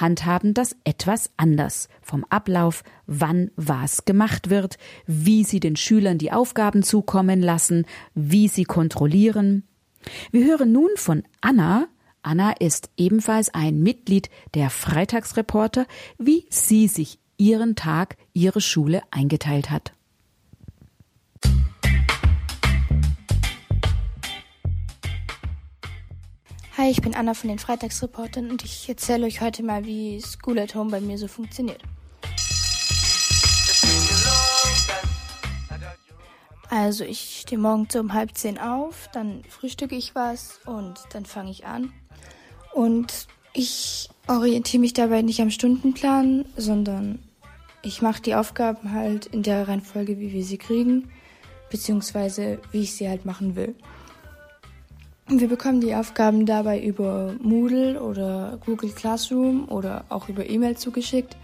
handhaben 0.00 0.54
das 0.54 0.76
etwas 0.84 1.30
anders 1.36 1.88
vom 2.02 2.24
Ablauf, 2.28 2.82
wann 3.06 3.50
was 3.56 4.04
gemacht 4.04 4.50
wird, 4.50 4.78
wie 5.06 5.44
sie 5.44 5.60
den 5.60 5.76
Schülern 5.76 6.18
die 6.18 6.32
Aufgaben 6.32 6.82
zukommen 6.82 7.42
lassen, 7.42 7.86
wie 8.14 8.48
sie 8.48 8.64
kontrollieren. 8.64 9.64
Wir 10.30 10.44
hören 10.46 10.72
nun 10.72 10.90
von 10.96 11.22
Anna. 11.40 11.88
Anna 12.22 12.52
ist 12.52 12.90
ebenfalls 12.96 13.52
ein 13.52 13.82
Mitglied 13.82 14.30
der 14.54 14.70
Freitagsreporter, 14.70 15.86
wie 16.18 16.46
sie 16.50 16.88
sich 16.88 17.18
ihren 17.36 17.76
Tag, 17.76 18.16
ihre 18.32 18.60
Schule 18.60 19.02
eingeteilt 19.10 19.70
hat. 19.70 19.92
Hi, 26.76 26.90
ich 26.90 27.00
bin 27.00 27.14
Anna 27.14 27.34
von 27.34 27.46
den 27.46 27.60
Freitagsreportern 27.60 28.50
und 28.50 28.64
ich 28.64 28.88
erzähle 28.88 29.26
euch 29.26 29.40
heute 29.40 29.62
mal, 29.62 29.84
wie 29.84 30.20
School 30.20 30.58
at 30.58 30.74
Home 30.74 30.90
bei 30.90 31.00
mir 31.00 31.16
so 31.18 31.28
funktioniert. 31.28 31.80
Also 36.68 37.04
ich 37.04 37.42
stehe 37.42 37.60
morgens 37.60 37.94
um 37.94 38.12
halb 38.12 38.36
zehn 38.36 38.58
auf, 38.58 39.08
dann 39.12 39.44
frühstücke 39.48 39.94
ich 39.94 40.16
was 40.16 40.58
und 40.66 40.94
dann 41.12 41.26
fange 41.26 41.52
ich 41.52 41.64
an. 41.64 41.92
Und 42.72 43.28
ich 43.52 44.10
orientiere 44.26 44.80
mich 44.80 44.94
dabei 44.94 45.22
nicht 45.22 45.40
am 45.40 45.50
Stundenplan, 45.50 46.44
sondern 46.56 47.20
ich 47.82 48.02
mache 48.02 48.20
die 48.20 48.34
Aufgaben 48.34 48.90
halt 48.90 49.26
in 49.26 49.44
der 49.44 49.68
Reihenfolge, 49.68 50.18
wie 50.18 50.32
wir 50.32 50.42
sie 50.42 50.58
kriegen, 50.58 51.08
beziehungsweise 51.70 52.58
wie 52.72 52.82
ich 52.82 52.96
sie 52.96 53.08
halt 53.08 53.24
machen 53.24 53.54
will. 53.54 53.76
Wir 55.28 55.48
bekommen 55.48 55.80
die 55.80 55.94
Aufgaben 55.94 56.44
dabei 56.44 56.80
über 56.80 57.34
Moodle 57.40 58.00
oder 58.00 58.58
Google 58.64 58.90
Classroom 58.90 59.68
oder 59.70 60.04
auch 60.10 60.28
über 60.28 60.48
E-Mail 60.48 60.76
zugeschickt, 60.76 61.36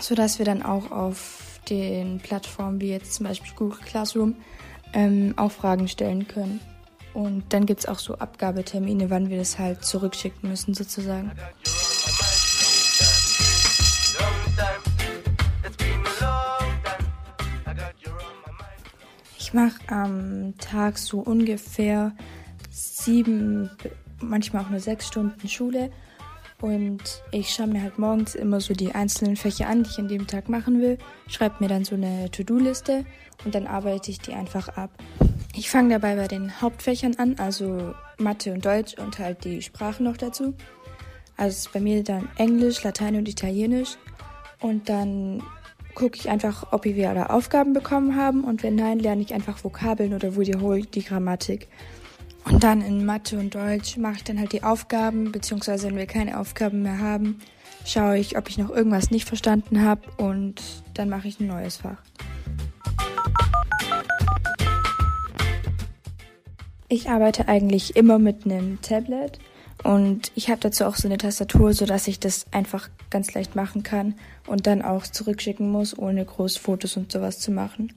sodass 0.00 0.38
wir 0.38 0.46
dann 0.46 0.62
auch 0.62 0.90
auf 0.90 1.60
den 1.68 2.18
Plattformen 2.18 2.80
wie 2.80 2.90
jetzt 2.90 3.14
zum 3.14 3.26
Beispiel 3.26 3.52
Google 3.54 3.80
Classroom 3.80 4.36
ähm, 4.94 5.34
auch 5.36 5.52
Fragen 5.52 5.86
stellen 5.86 6.26
können. 6.28 6.60
Und 7.12 7.44
dann 7.50 7.66
gibt 7.66 7.80
es 7.80 7.86
auch 7.86 7.98
so 7.98 8.14
Abgabetermine, 8.14 9.10
wann 9.10 9.28
wir 9.28 9.36
das 9.36 9.58
halt 9.58 9.84
zurückschicken 9.84 10.48
müssen 10.48 10.72
sozusagen. 10.72 11.32
Ich 19.50 19.54
mache 19.54 19.80
am 19.88 20.54
Tag 20.58 20.96
so 20.96 21.18
ungefähr 21.18 22.14
sieben, 22.70 23.68
manchmal 24.20 24.62
auch 24.62 24.70
nur 24.70 24.78
sechs 24.78 25.08
Stunden 25.08 25.48
Schule. 25.48 25.90
Und 26.60 27.02
ich 27.32 27.50
schaue 27.50 27.66
mir 27.66 27.82
halt 27.82 27.98
morgens 27.98 28.36
immer 28.36 28.60
so 28.60 28.74
die 28.74 28.94
einzelnen 28.94 29.34
Fächer 29.34 29.66
an, 29.66 29.82
die 29.82 29.90
ich 29.90 29.98
an 29.98 30.06
dem 30.06 30.28
Tag 30.28 30.48
machen 30.48 30.80
will, 30.80 30.98
schreibe 31.26 31.56
mir 31.58 31.66
dann 31.66 31.84
so 31.84 31.96
eine 31.96 32.30
To-Do-Liste 32.30 33.04
und 33.44 33.56
dann 33.56 33.66
arbeite 33.66 34.12
ich 34.12 34.20
die 34.20 34.34
einfach 34.34 34.68
ab. 34.68 34.90
Ich 35.52 35.68
fange 35.68 35.94
dabei 35.94 36.14
bei 36.14 36.28
den 36.28 36.60
Hauptfächern 36.60 37.16
an, 37.16 37.34
also 37.40 37.92
Mathe 38.18 38.52
und 38.52 38.64
Deutsch 38.64 38.94
und 39.00 39.18
halt 39.18 39.42
die 39.42 39.62
Sprachen 39.62 40.04
noch 40.04 40.16
dazu. 40.16 40.54
Also 41.36 41.70
bei 41.72 41.80
mir 41.80 42.04
dann 42.04 42.28
Englisch, 42.36 42.84
Latein 42.84 43.16
und 43.16 43.28
Italienisch. 43.28 43.96
Und 44.60 44.88
dann 44.88 45.42
gucke 45.94 46.16
ich 46.16 46.28
einfach, 46.28 46.72
ob 46.72 46.84
wir 46.84 47.10
alle 47.10 47.30
Aufgaben 47.30 47.72
bekommen 47.72 48.16
haben 48.16 48.44
und 48.44 48.62
wenn 48.62 48.74
nein, 48.74 48.98
lerne 48.98 49.22
ich 49.22 49.34
einfach 49.34 49.62
Vokabeln 49.62 50.14
oder 50.14 50.36
wiederhole 50.36 50.82
die 50.82 51.02
Grammatik. 51.02 51.68
Und 52.44 52.64
dann 52.64 52.80
in 52.80 53.04
Mathe 53.04 53.38
und 53.38 53.54
Deutsch 53.54 53.96
mache 53.96 54.16
ich 54.16 54.24
dann 54.24 54.38
halt 54.38 54.52
die 54.52 54.62
Aufgaben, 54.62 55.30
beziehungsweise 55.30 55.88
wenn 55.88 55.96
wir 55.96 56.06
keine 56.06 56.38
Aufgaben 56.38 56.82
mehr 56.82 56.98
haben, 56.98 57.38
schaue 57.84 58.18
ich, 58.18 58.38
ob 58.38 58.48
ich 58.48 58.58
noch 58.58 58.70
irgendwas 58.70 59.10
nicht 59.10 59.28
verstanden 59.28 59.82
habe 59.82 60.02
und 60.16 60.62
dann 60.94 61.08
mache 61.08 61.28
ich 61.28 61.38
ein 61.40 61.46
neues 61.46 61.76
Fach. 61.76 61.98
Ich 66.88 67.08
arbeite 67.08 67.46
eigentlich 67.46 67.94
immer 67.94 68.18
mit 68.18 68.44
einem 68.44 68.80
Tablet 68.80 69.38
und 69.82 70.30
ich 70.34 70.50
habe 70.50 70.60
dazu 70.60 70.84
auch 70.84 70.96
so 70.96 71.08
eine 71.08 71.16
Tastatur, 71.16 71.72
sodass 71.72 72.06
ich 72.06 72.20
das 72.20 72.46
einfach 72.50 72.88
ganz 73.08 73.32
leicht 73.32 73.56
machen 73.56 73.82
kann 73.82 74.14
und 74.46 74.66
dann 74.66 74.82
auch 74.82 75.06
zurückschicken 75.06 75.70
muss, 75.70 75.98
ohne 75.98 76.24
groß 76.24 76.58
Fotos 76.58 76.96
und 76.96 77.10
sowas 77.10 77.38
zu 77.38 77.50
machen. 77.50 77.92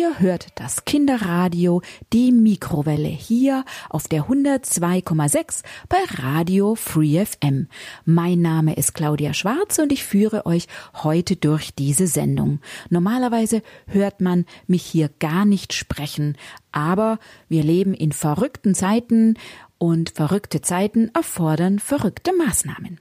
Ihr 0.05 0.19
hört 0.19 0.47
das 0.55 0.85
Kinderradio, 0.85 1.81
die 2.13 2.31
Mikrowelle 2.31 3.07
hier 3.07 3.65
auf 3.89 4.07
der 4.07 4.25
102,6 4.25 5.63
bei 5.89 5.97
Radio 6.21 6.75
Free 6.75 7.25
FM. 7.25 7.67
Mein 8.03 8.41
Name 8.41 8.75
ist 8.75 8.93
Claudia 8.93 9.33
Schwarz 9.33 9.79
und 9.79 9.91
ich 9.91 10.03
führe 10.03 10.45
euch 10.45 10.67
heute 11.01 11.35
durch 11.37 11.73
diese 11.73 12.05
Sendung. 12.05 12.59
Normalerweise 12.89 13.63
hört 13.87 14.21
man 14.21 14.45
mich 14.67 14.83
hier 14.83 15.09
gar 15.19 15.43
nicht 15.43 15.73
sprechen, 15.73 16.37
aber 16.71 17.17
wir 17.47 17.63
leben 17.63 17.95
in 17.95 18.11
verrückten 18.11 18.75
Zeiten 18.75 19.39
und 19.79 20.11
verrückte 20.11 20.61
Zeiten 20.61 21.09
erfordern 21.15 21.79
verrückte 21.79 22.31
Maßnahmen. 22.33 22.99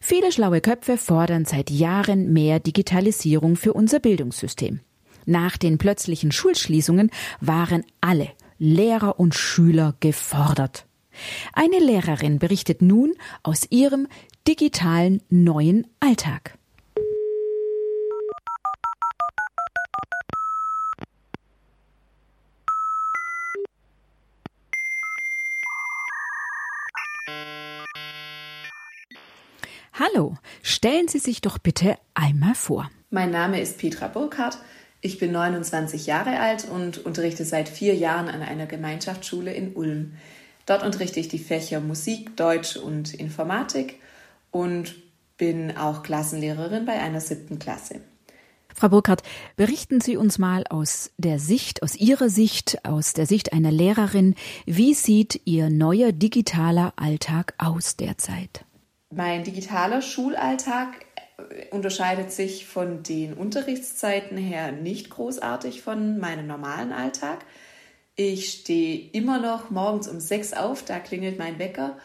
Viele 0.00 0.32
schlaue 0.32 0.60
Köpfe 0.60 0.96
fordern 0.96 1.44
seit 1.44 1.70
Jahren 1.70 2.32
mehr 2.32 2.58
Digitalisierung 2.58 3.54
für 3.54 3.74
unser 3.74 4.00
Bildungssystem. 4.00 4.80
Nach 5.24 5.56
den 5.56 5.78
plötzlichen 5.78 6.32
Schulschließungen 6.32 7.10
waren 7.40 7.84
alle 8.00 8.28
Lehrer 8.58 9.18
und 9.18 9.34
Schüler 9.34 9.94
gefordert. 10.00 10.86
Eine 11.52 11.78
Lehrerin 11.78 12.38
berichtet 12.38 12.82
nun 12.82 13.12
aus 13.42 13.66
ihrem 13.70 14.08
digitalen 14.46 15.22
neuen 15.28 15.86
Alltag. 16.00 16.58
Hallo, 29.92 30.36
stellen 30.62 31.06
Sie 31.06 31.18
sich 31.18 31.42
doch 31.42 31.58
bitte 31.58 31.96
einmal 32.14 32.54
vor. 32.54 32.90
Mein 33.10 33.30
Name 33.30 33.60
ist 33.60 33.78
Petra 33.78 34.08
Burkhardt. 34.08 34.58
Ich 35.04 35.18
bin 35.18 35.32
29 35.32 36.06
Jahre 36.06 36.38
alt 36.38 36.64
und 36.64 37.04
unterrichte 37.04 37.44
seit 37.44 37.68
vier 37.68 37.96
Jahren 37.96 38.28
an 38.28 38.40
einer 38.40 38.66
Gemeinschaftsschule 38.66 39.52
in 39.52 39.74
Ulm. 39.74 40.12
Dort 40.64 40.84
unterrichte 40.84 41.18
ich 41.18 41.26
die 41.26 41.40
Fächer 41.40 41.80
Musik, 41.80 42.36
Deutsch 42.36 42.76
und 42.76 43.12
Informatik 43.12 43.98
und 44.52 44.94
bin 45.38 45.76
auch 45.76 46.04
Klassenlehrerin 46.04 46.86
bei 46.86 47.00
einer 47.00 47.20
siebten 47.20 47.58
Klasse. 47.58 48.00
Frau 48.72 48.90
Burkhardt, 48.90 49.24
berichten 49.56 50.00
Sie 50.00 50.16
uns 50.16 50.38
mal 50.38 50.64
aus 50.68 51.10
der 51.18 51.40
Sicht, 51.40 51.82
aus 51.82 51.96
Ihrer 51.96 52.28
Sicht, 52.28 52.84
aus 52.84 53.12
der 53.12 53.26
Sicht 53.26 53.52
einer 53.52 53.72
Lehrerin, 53.72 54.36
wie 54.66 54.94
sieht 54.94 55.40
Ihr 55.44 55.68
neuer 55.68 56.12
digitaler 56.12 56.92
Alltag 56.94 57.54
aus 57.58 57.96
derzeit? 57.96 58.64
Mein 59.10 59.42
digitaler 59.42 60.00
Schulalltag 60.00 61.04
unterscheidet 61.70 62.32
sich 62.32 62.66
von 62.66 63.02
den 63.02 63.34
Unterrichtszeiten 63.34 64.36
her 64.36 64.72
nicht 64.72 65.10
großartig 65.10 65.82
von 65.82 66.18
meinem 66.18 66.46
normalen 66.46 66.92
Alltag. 66.92 67.44
Ich 68.14 68.50
stehe 68.50 69.10
immer 69.12 69.38
noch 69.38 69.70
morgens 69.70 70.08
um 70.08 70.20
sechs 70.20 70.52
auf, 70.52 70.84
da 70.84 70.98
klingelt 70.98 71.38
mein 71.38 71.58
Wecker, 71.58 71.96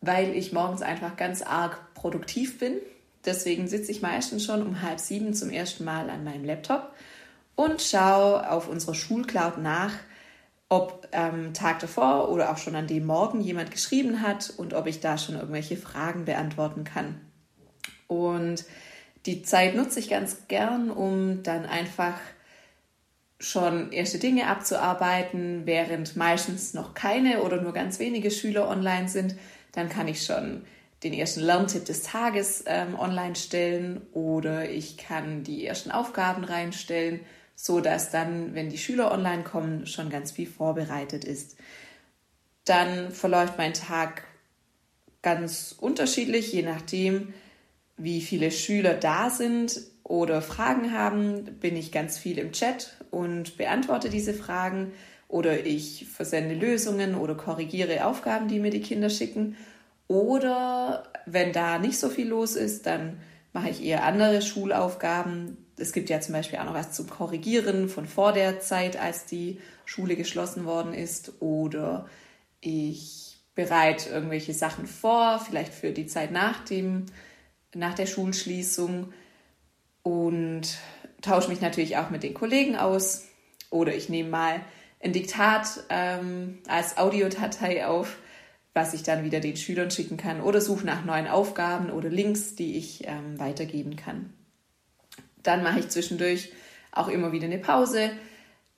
weil 0.00 0.34
ich 0.36 0.52
morgens 0.52 0.82
einfach 0.82 1.16
ganz 1.16 1.42
arg 1.42 1.94
produktiv 1.94 2.58
bin. 2.58 2.74
Deswegen 3.24 3.68
sitze 3.68 3.90
ich 3.90 4.00
meistens 4.00 4.44
schon 4.44 4.62
um 4.62 4.82
halb 4.82 5.00
sieben 5.00 5.34
zum 5.34 5.50
ersten 5.50 5.84
Mal 5.84 6.08
an 6.08 6.24
meinem 6.24 6.44
Laptop 6.44 6.92
und 7.54 7.82
schaue 7.82 8.50
auf 8.50 8.68
unserer 8.68 8.94
Schulcloud 8.94 9.58
nach, 9.58 9.92
ob 10.70 11.08
am 11.12 11.46
ähm, 11.46 11.54
Tag 11.54 11.80
davor 11.80 12.30
oder 12.30 12.52
auch 12.52 12.56
schon 12.56 12.76
an 12.76 12.86
dem 12.86 13.04
Morgen 13.04 13.40
jemand 13.40 13.70
geschrieben 13.72 14.22
hat 14.22 14.52
und 14.56 14.72
ob 14.72 14.86
ich 14.86 15.00
da 15.00 15.18
schon 15.18 15.34
irgendwelche 15.34 15.76
Fragen 15.76 16.24
beantworten 16.24 16.84
kann. 16.84 17.20
Und 18.10 18.64
die 19.26 19.42
Zeit 19.42 19.74
nutze 19.74 20.00
ich 20.00 20.10
ganz 20.10 20.48
gern, 20.48 20.90
um 20.90 21.42
dann 21.42 21.64
einfach 21.64 22.14
schon 23.38 23.92
erste 23.92 24.18
Dinge 24.18 24.48
abzuarbeiten, 24.48 25.62
während 25.64 26.16
meistens 26.16 26.74
noch 26.74 26.94
keine 26.94 27.42
oder 27.42 27.62
nur 27.62 27.72
ganz 27.72 27.98
wenige 27.98 28.30
Schüler 28.30 28.68
online 28.68 29.08
sind. 29.08 29.36
Dann 29.72 29.88
kann 29.88 30.08
ich 30.08 30.24
schon 30.24 30.62
den 31.02 31.14
ersten 31.14 31.40
Lerntipp 31.40 31.86
des 31.86 32.02
Tages 32.02 32.64
ähm, 32.66 32.98
online 32.98 33.36
stellen 33.36 34.02
oder 34.12 34.68
ich 34.68 34.98
kann 34.98 35.44
die 35.44 35.64
ersten 35.64 35.90
Aufgaben 35.90 36.44
reinstellen 36.44 37.20
so 37.62 37.80
dass 37.80 38.10
dann, 38.10 38.54
wenn 38.54 38.70
die 38.70 38.78
Schüler 38.78 39.12
online 39.12 39.42
kommen, 39.42 39.86
schon 39.86 40.08
ganz 40.08 40.32
viel 40.32 40.46
vorbereitet 40.46 41.24
ist. 41.26 41.58
Dann 42.64 43.10
verläuft 43.10 43.58
mein 43.58 43.74
Tag 43.74 44.24
ganz 45.20 45.74
unterschiedlich, 45.78 46.54
je 46.54 46.62
nachdem, 46.62 47.34
wie 48.02 48.20
viele 48.20 48.50
Schüler 48.50 48.94
da 48.94 49.30
sind 49.30 49.80
oder 50.02 50.42
Fragen 50.42 50.92
haben, 50.92 51.44
bin 51.60 51.76
ich 51.76 51.92
ganz 51.92 52.18
viel 52.18 52.38
im 52.38 52.52
Chat 52.52 52.96
und 53.10 53.56
beantworte 53.56 54.08
diese 54.08 54.34
Fragen 54.34 54.92
oder 55.28 55.64
ich 55.64 56.06
versende 56.12 56.54
Lösungen 56.54 57.14
oder 57.14 57.34
korrigiere 57.34 58.04
Aufgaben, 58.06 58.48
die 58.48 58.58
mir 58.58 58.70
die 58.70 58.80
Kinder 58.80 59.10
schicken. 59.10 59.56
Oder 60.08 61.04
wenn 61.26 61.52
da 61.52 61.78
nicht 61.78 61.98
so 61.98 62.08
viel 62.08 62.28
los 62.28 62.56
ist, 62.56 62.86
dann 62.86 63.20
mache 63.52 63.70
ich 63.70 63.84
eher 63.84 64.04
andere 64.04 64.42
Schulaufgaben, 64.42 65.56
es 65.76 65.92
gibt 65.92 66.10
ja 66.10 66.20
zum 66.20 66.34
Beispiel 66.34 66.58
auch 66.58 66.64
noch 66.64 66.74
was 66.74 66.92
zum 66.92 67.08
Korrigieren 67.08 67.88
von 67.88 68.06
vor 68.06 68.32
der 68.32 68.60
Zeit, 68.60 69.00
als 69.00 69.24
die 69.24 69.60
Schule 69.84 70.14
geschlossen 70.14 70.64
worden 70.64 70.92
ist. 70.92 71.40
Oder 71.40 72.06
ich 72.60 73.38
bereite 73.54 74.10
irgendwelche 74.10 74.52
Sachen 74.52 74.86
vor, 74.86 75.40
vielleicht 75.44 75.72
für 75.72 75.92
die 75.92 76.06
Zeit 76.06 76.32
nach, 76.32 76.64
dem, 76.64 77.06
nach 77.74 77.94
der 77.94 78.06
Schulschließung. 78.06 79.12
Und 80.02 80.78
tausche 81.20 81.48
mich 81.48 81.60
natürlich 81.60 81.96
auch 81.96 82.10
mit 82.10 82.22
den 82.22 82.34
Kollegen 82.34 82.76
aus. 82.76 83.26
Oder 83.70 83.94
ich 83.94 84.08
nehme 84.08 84.30
mal 84.30 84.60
ein 85.02 85.12
Diktat 85.12 85.84
ähm, 85.88 86.58
als 86.68 86.96
Audiodatei 86.98 87.86
auf, 87.86 88.18
was 88.74 88.94
ich 88.94 89.02
dann 89.02 89.24
wieder 89.24 89.40
den 89.40 89.56
Schülern 89.56 89.90
schicken 89.90 90.16
kann. 90.16 90.40
Oder 90.40 90.60
suche 90.60 90.86
nach 90.86 91.04
neuen 91.04 91.26
Aufgaben 91.26 91.90
oder 91.90 92.08
Links, 92.08 92.54
die 92.54 92.76
ich 92.76 93.06
ähm, 93.06 93.38
weitergeben 93.38 93.96
kann. 93.96 94.32
Dann 95.42 95.62
mache 95.62 95.80
ich 95.80 95.88
zwischendurch 95.88 96.52
auch 96.92 97.08
immer 97.08 97.32
wieder 97.32 97.46
eine 97.46 97.58
Pause, 97.58 98.10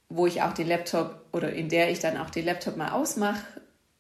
wo 0.08 0.26
ich 0.26 0.42
auch 0.42 0.52
den 0.52 0.68
Laptop 0.68 1.24
oder 1.32 1.52
in 1.52 1.68
der 1.68 1.90
ich 1.90 1.98
dann 1.98 2.16
auch 2.16 2.30
den 2.30 2.44
Laptop 2.44 2.76
mal 2.76 2.92
ausmache 2.92 3.44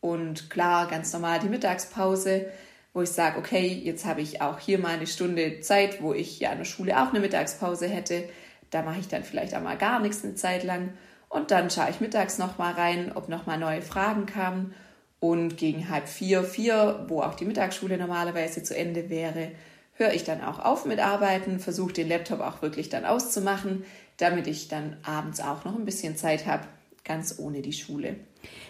und 0.00 0.50
klar 0.50 0.88
ganz 0.88 1.12
normal 1.12 1.38
die 1.38 1.48
Mittagspause, 1.48 2.46
wo 2.94 3.02
ich 3.02 3.10
sage, 3.10 3.38
okay, 3.38 3.66
jetzt 3.66 4.04
habe 4.04 4.20
ich 4.20 4.42
auch 4.42 4.58
hier 4.58 4.78
mal 4.78 4.94
eine 4.94 5.06
Stunde 5.06 5.60
Zeit, 5.60 6.02
wo 6.02 6.12
ich 6.12 6.40
ja 6.40 6.50
an 6.50 6.58
der 6.58 6.64
Schule 6.64 7.02
auch 7.02 7.10
eine 7.10 7.20
Mittagspause 7.20 7.86
hätte. 7.86 8.24
Da 8.70 8.82
mache 8.82 9.00
ich 9.00 9.08
dann 9.08 9.24
vielleicht 9.24 9.54
auch 9.54 9.62
mal 9.62 9.78
gar 9.78 10.00
nichts 10.00 10.24
eine 10.24 10.34
Zeit 10.34 10.64
lang 10.64 10.92
und 11.28 11.50
dann 11.50 11.70
schaue 11.70 11.88
ich 11.90 12.00
mittags 12.00 12.36
noch 12.36 12.58
mal 12.58 12.74
rein, 12.74 13.12
ob 13.14 13.28
noch 13.28 13.46
mal 13.46 13.58
neue 13.58 13.80
Fragen 13.80 14.26
kamen 14.26 14.74
und 15.18 15.56
gegen 15.56 15.88
halb 15.88 16.08
vier, 16.08 16.44
vier, 16.44 17.06
wo 17.08 17.22
auch 17.22 17.34
die 17.34 17.46
Mittagsschule 17.46 17.96
normalerweise 17.96 18.62
zu 18.62 18.76
Ende 18.76 19.08
wäre, 19.08 19.52
höre 19.94 20.12
ich 20.12 20.24
dann 20.24 20.42
auch 20.42 20.58
auf 20.58 20.84
mit 20.84 21.00
Arbeiten, 21.00 21.58
versuche 21.58 21.94
den 21.94 22.08
Laptop 22.08 22.40
auch 22.40 22.60
wirklich 22.60 22.90
dann 22.90 23.06
auszumachen, 23.06 23.84
damit 24.18 24.46
ich 24.46 24.68
dann 24.68 24.98
abends 25.04 25.40
auch 25.40 25.64
noch 25.64 25.74
ein 25.74 25.84
bisschen 25.86 26.16
Zeit 26.16 26.46
habe, 26.46 26.66
ganz 27.04 27.38
ohne 27.38 27.62
die 27.62 27.72
Schule. 27.72 28.16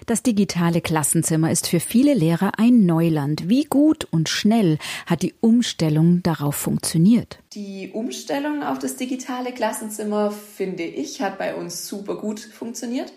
Das 0.06 0.22
digitale 0.22 0.80
Klassenzimmer 0.80 1.50
ist 1.50 1.68
für 1.68 1.80
viele 1.80 2.14
Lehrer 2.14 2.52
ein 2.58 2.86
Neuland. 2.86 3.48
Wie 3.48 3.64
gut 3.64 4.06
und 4.10 4.28
schnell 4.28 4.78
hat 5.06 5.22
die 5.22 5.34
Umstellung 5.40 6.22
darauf 6.22 6.56
funktioniert? 6.56 7.38
Die 7.54 7.90
Umstellung 7.92 8.62
auf 8.62 8.78
das 8.78 8.96
digitale 8.96 9.52
Klassenzimmer, 9.52 10.30
finde 10.30 10.82
ich, 10.82 11.22
hat 11.22 11.38
bei 11.38 11.54
uns 11.54 11.86
super 11.86 12.16
gut 12.16 12.40
funktioniert. 12.40 13.12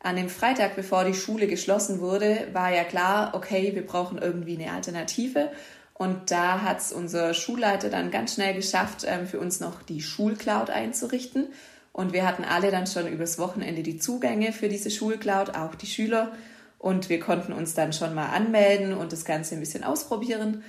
An 0.00 0.16
dem 0.16 0.28
Freitag, 0.28 0.76
bevor 0.76 1.04
die 1.04 1.14
Schule 1.14 1.48
geschlossen 1.48 2.00
wurde, 2.00 2.48
war 2.52 2.72
ja 2.72 2.84
klar, 2.84 3.32
okay, 3.34 3.72
wir 3.74 3.84
brauchen 3.84 4.18
irgendwie 4.18 4.56
eine 4.56 4.72
Alternative. 4.72 5.50
Und 5.94 6.30
da 6.30 6.62
hat 6.62 6.78
es 6.78 6.92
unser 6.92 7.34
Schulleiter 7.34 7.90
dann 7.90 8.12
ganz 8.12 8.34
schnell 8.34 8.54
geschafft, 8.54 9.04
ähm, 9.04 9.26
für 9.26 9.40
uns 9.40 9.58
noch 9.58 9.82
die 9.82 10.00
Schulcloud 10.00 10.70
einzurichten. 10.70 11.48
Und 11.98 12.12
wir 12.12 12.24
hatten 12.24 12.44
alle 12.44 12.70
dann 12.70 12.86
schon 12.86 13.08
übers 13.08 13.40
Wochenende 13.40 13.82
die 13.82 13.98
Zugänge 13.98 14.52
für 14.52 14.68
diese 14.68 14.88
Schulcloud, 14.88 15.56
auch 15.56 15.74
die 15.74 15.88
Schüler. 15.88 16.30
Und 16.78 17.08
wir 17.08 17.18
konnten 17.18 17.52
uns 17.52 17.74
dann 17.74 17.92
schon 17.92 18.14
mal 18.14 18.28
anmelden 18.28 18.94
und 18.94 19.10
das 19.10 19.24
Ganze 19.24 19.56
ein 19.56 19.60
bisschen 19.60 19.82
ausprobieren. 19.82 20.62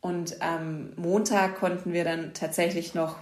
Und 0.00 0.42
am 0.42 0.92
Montag 0.96 1.54
konnten 1.54 1.92
wir 1.92 2.02
dann 2.02 2.34
tatsächlich 2.34 2.94
noch 2.94 3.14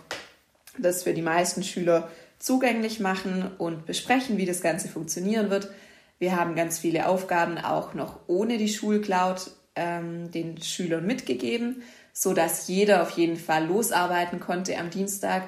das 0.78 1.02
für 1.02 1.12
die 1.12 1.20
meisten 1.20 1.62
Schüler 1.62 2.08
zugänglich 2.38 2.98
machen 2.98 3.50
und 3.58 3.84
besprechen, 3.84 4.38
wie 4.38 4.46
das 4.46 4.62
Ganze 4.62 4.88
funktionieren 4.88 5.50
wird. 5.50 5.68
Wir 6.18 6.36
haben 6.36 6.54
ganz 6.54 6.78
viele 6.78 7.08
Aufgaben 7.08 7.58
auch 7.58 7.92
noch 7.92 8.20
ohne 8.26 8.56
die 8.56 8.70
Schulcloud 8.70 9.50
ähm, 9.76 10.30
den 10.30 10.62
Schülern 10.62 11.04
mitgegeben, 11.04 11.82
so 12.14 12.32
dass 12.32 12.68
jeder 12.68 13.02
auf 13.02 13.10
jeden 13.10 13.36
Fall 13.36 13.66
losarbeiten 13.66 14.40
konnte 14.40 14.78
am 14.78 14.88
Dienstag. 14.88 15.42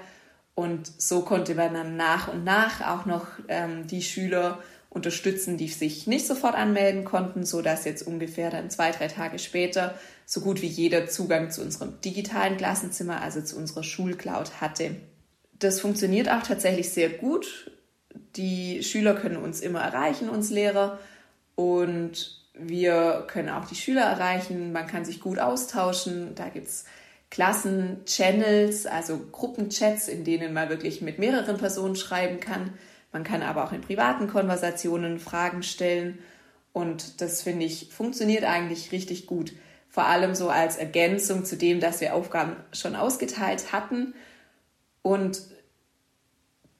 Und 0.55 0.91
so 1.01 1.23
konnte 1.23 1.55
man 1.55 1.73
dann 1.73 1.97
nach 1.97 2.29
und 2.29 2.45
nach 2.45 2.81
auch 2.87 3.07
noch 3.07 3.27
ähm, 3.49 3.87
die 3.87 4.03
Schüler 4.03 4.59
unterstützen, 4.91 5.57
die 5.57 5.69
sich 5.69 6.07
nicht 6.07 6.27
sofort 6.27 6.55
anmelden 6.55 7.05
konnten, 7.05 7.47
so 7.47 7.63
dass 7.63 7.87
jetzt 7.87 8.07
ungefähr 8.07 8.51
dann 8.51 8.69
zwei, 8.69 8.91
drei 8.91 9.09
Tage 9.09 9.39
später 9.39 9.95
so 10.27 10.43
gut 10.43 10.61
wie 10.61 10.67
jeder 10.67 11.09
Zugang 11.09 11.51
zu 11.51 11.63
unserem 11.63 12.01
digitalen 12.03 12.59
Klassenzimmer, 12.59 13.23
also 13.23 13.41
zu 13.41 13.57
unserer 13.57 13.83
Schulcloud 13.83 14.61
hatte. 14.61 14.97
Das 15.59 15.81
funktioniert 15.81 16.29
auch 16.29 16.43
tatsächlich 16.43 16.91
sehr 16.91 17.09
gut. 17.09 17.71
die 18.37 18.83
Schüler 18.83 19.15
können 19.15 19.37
uns 19.37 19.61
immer 19.61 19.81
erreichen, 19.81 20.29
uns 20.29 20.51
Lehrer. 20.51 20.99
Und 21.55 22.41
wir 22.55 23.25
können 23.29 23.51
auch 23.51 23.67
die 23.67 23.75
Schüler 23.75 24.03
erreichen. 24.03 24.73
Man 24.73 24.87
kann 24.87 25.05
sich 25.05 25.21
gut 25.21 25.39
austauschen. 25.39 26.35
Da 26.35 26.49
gibt 26.49 26.67
es 26.67 26.85
Klassen-Channels, 27.33 28.85
also 28.85 29.19
Gruppenchats, 29.33 30.07
in 30.07 30.23
denen 30.23 30.53
man 30.53 30.69
wirklich 30.69 31.01
mit 31.01 31.19
mehreren 31.19 31.57
Personen 31.57 31.97
schreiben 31.97 32.41
kann. 32.41 32.75
Man 33.11 33.25
kann 33.25 33.41
aber 33.41 33.65
auch 33.65 33.73
in 33.73 33.81
privaten 33.81 34.29
Konversationen 34.29 35.19
Fragen 35.19 35.63
stellen. 35.63 36.19
Und 36.75 37.23
das 37.23 37.41
finde 37.41 37.65
ich 37.65 37.89
funktioniert 37.91 38.45
eigentlich 38.45 38.93
richtig 38.93 39.27
gut. 39.27 39.55
Vor 39.89 40.05
allem 40.05 40.35
so 40.35 40.51
als 40.51 40.77
Ergänzung 40.77 41.47
zu 41.47 41.57
dem, 41.57 41.81
dass 41.81 42.03
wir 42.03 42.15
Aufgaben 42.15 42.57
schon 42.73 42.95
ausgeteilt 42.95 43.73
hatten 43.73 44.13
und 45.01 45.41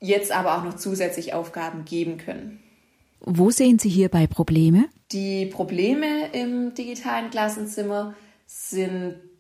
jetzt 0.01 0.33
aber 0.33 0.59
auch 0.59 0.65
noch 0.65 0.77
zusätzlich 0.77 1.33
Aufgaben 1.33 1.87
geben 1.87 2.19
können. 2.19 2.63
Wo 3.21 3.51
sehen 3.51 3.79
Sie 3.79 3.89
hierbei 3.89 4.27
Probleme? 4.27 4.85
Die 5.13 5.47
Probleme 5.47 6.31
im 6.33 6.75
digitalen 6.75 7.31
Klassenzimmer 7.31 8.15
sind 8.45 9.32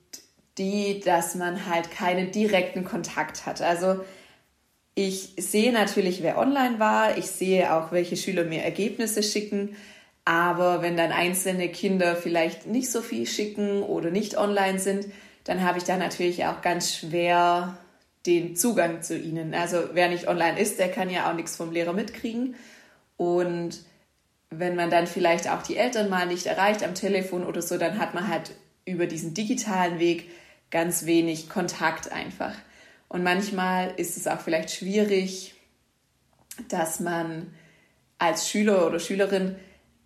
die, 0.58 1.00
dass 1.00 1.34
man 1.34 1.66
halt 1.66 1.90
keinen 1.90 2.30
direkten 2.30 2.84
Kontakt 2.84 3.46
hat. 3.46 3.62
Also 3.62 4.04
ich 4.94 5.32
sehe 5.38 5.72
natürlich, 5.72 6.22
wer 6.22 6.38
online 6.38 6.78
war. 6.78 7.16
Ich 7.16 7.26
sehe 7.26 7.74
auch, 7.74 7.92
welche 7.92 8.16
Schüler 8.16 8.44
mir 8.44 8.62
Ergebnisse 8.62 9.22
schicken. 9.22 9.76
Aber 10.24 10.82
wenn 10.82 10.96
dann 10.96 11.10
einzelne 11.10 11.68
Kinder 11.68 12.14
vielleicht 12.14 12.66
nicht 12.66 12.90
so 12.90 13.00
viel 13.00 13.26
schicken 13.26 13.82
oder 13.82 14.10
nicht 14.10 14.36
online 14.36 14.78
sind, 14.78 15.06
dann 15.44 15.62
habe 15.62 15.78
ich 15.78 15.84
da 15.84 15.96
natürlich 15.96 16.44
auch 16.44 16.60
ganz 16.62 16.94
schwer 16.94 17.76
den 18.26 18.54
Zugang 18.54 19.02
zu 19.02 19.18
ihnen. 19.18 19.54
Also 19.54 19.78
wer 19.94 20.08
nicht 20.08 20.28
online 20.28 20.60
ist, 20.60 20.78
der 20.78 20.90
kann 20.90 21.10
ja 21.10 21.28
auch 21.28 21.34
nichts 21.34 21.56
vom 21.56 21.72
Lehrer 21.72 21.92
mitkriegen. 21.92 22.54
Und 23.16 23.80
wenn 24.50 24.76
man 24.76 24.90
dann 24.90 25.06
vielleicht 25.06 25.50
auch 25.50 25.62
die 25.62 25.76
Eltern 25.76 26.08
mal 26.08 26.26
nicht 26.26 26.46
erreicht 26.46 26.84
am 26.84 26.94
Telefon 26.94 27.44
oder 27.44 27.62
so, 27.62 27.78
dann 27.78 27.98
hat 27.98 28.14
man 28.14 28.28
halt 28.28 28.52
über 28.84 29.06
diesen 29.06 29.34
digitalen 29.34 29.98
Weg 29.98 30.30
ganz 30.72 31.06
wenig 31.06 31.48
Kontakt 31.48 32.10
einfach. 32.10 32.54
Und 33.08 33.22
manchmal 33.22 33.92
ist 33.96 34.16
es 34.16 34.26
auch 34.26 34.40
vielleicht 34.40 34.72
schwierig, 34.72 35.54
dass 36.68 36.98
man 36.98 37.54
als 38.18 38.48
Schüler 38.48 38.86
oder 38.86 38.98
Schülerin 38.98 39.56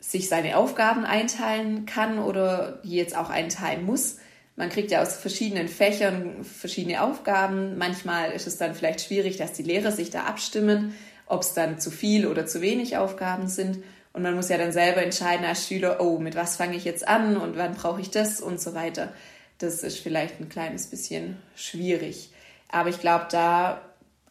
sich 0.00 0.28
seine 0.28 0.56
Aufgaben 0.56 1.04
einteilen 1.04 1.86
kann 1.86 2.18
oder 2.18 2.80
die 2.84 2.96
jetzt 2.96 3.16
auch 3.16 3.30
einteilen 3.30 3.84
muss. 3.84 4.18
Man 4.56 4.68
kriegt 4.68 4.90
ja 4.90 5.02
aus 5.02 5.16
verschiedenen 5.16 5.68
Fächern 5.68 6.44
verschiedene 6.44 7.02
Aufgaben. 7.02 7.78
Manchmal 7.78 8.32
ist 8.32 8.46
es 8.46 8.56
dann 8.56 8.74
vielleicht 8.74 9.02
schwierig, 9.02 9.36
dass 9.36 9.52
die 9.52 9.62
Lehrer 9.62 9.92
sich 9.92 10.10
da 10.10 10.24
abstimmen, 10.24 10.94
ob 11.26 11.42
es 11.42 11.54
dann 11.54 11.78
zu 11.78 11.90
viel 11.90 12.26
oder 12.26 12.46
zu 12.46 12.60
wenig 12.60 12.96
Aufgaben 12.96 13.48
sind. 13.48 13.84
Und 14.12 14.22
man 14.22 14.34
muss 14.34 14.48
ja 14.48 14.56
dann 14.56 14.72
selber 14.72 15.02
entscheiden 15.02 15.44
als 15.44 15.68
Schüler, 15.68 16.00
oh, 16.00 16.18
mit 16.18 16.34
was 16.34 16.56
fange 16.56 16.76
ich 16.76 16.84
jetzt 16.84 17.06
an 17.06 17.36
und 17.36 17.56
wann 17.56 17.74
brauche 17.74 18.00
ich 18.00 18.10
das 18.10 18.40
und 18.40 18.60
so 18.60 18.74
weiter. 18.74 19.12
Das 19.58 19.82
ist 19.82 19.98
vielleicht 19.98 20.40
ein 20.40 20.48
kleines 20.48 20.86
bisschen 20.86 21.36
schwierig. 21.54 22.30
Aber 22.68 22.88
ich 22.88 23.00
glaube, 23.00 23.26
da 23.30 23.80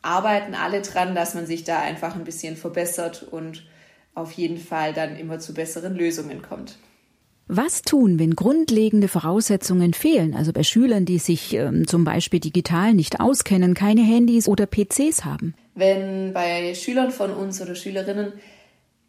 arbeiten 0.02 0.54
alle 0.54 0.82
dran, 0.82 1.16
dass 1.16 1.34
man 1.34 1.48
sich 1.48 1.64
da 1.64 1.80
einfach 1.80 2.16
ein 2.16 2.24
bisschen 2.24 2.58
verbessert 2.58 3.24
und 3.24 3.66
auf 4.14 4.32
jeden 4.34 4.58
Fall 4.58 4.94
dann 4.94 5.18
immer 5.18 5.40
zu 5.40 5.54
besseren 5.54 5.96
Lösungen 5.96 6.42
kommt. 6.42 6.78
Was 7.48 7.84
tun, 7.84 8.18
wenn 8.18 8.36
grundlegende 8.36 9.08
Voraussetzungen 9.08 9.94
fehlen, 9.94 10.34
also 10.34 10.52
bei 10.52 10.64
Schülern, 10.64 11.06
die 11.06 11.20
sich 11.20 11.54
ähm, 11.54 11.88
zum 11.88 12.04
Beispiel 12.04 12.40
digital 12.40 12.94
nicht 12.94 13.20
auskennen, 13.20 13.76
keine 13.76 14.02
Handys 14.02 14.48
oder 14.48 14.66
PCs 14.66 15.26
haben? 15.26 15.54
Wenn 15.76 16.34
bei 16.34 16.74
Schülern 16.74 17.12
von 17.12 17.32
uns 17.32 17.62
oder 17.62 17.76
Schülerinnen 17.76 18.34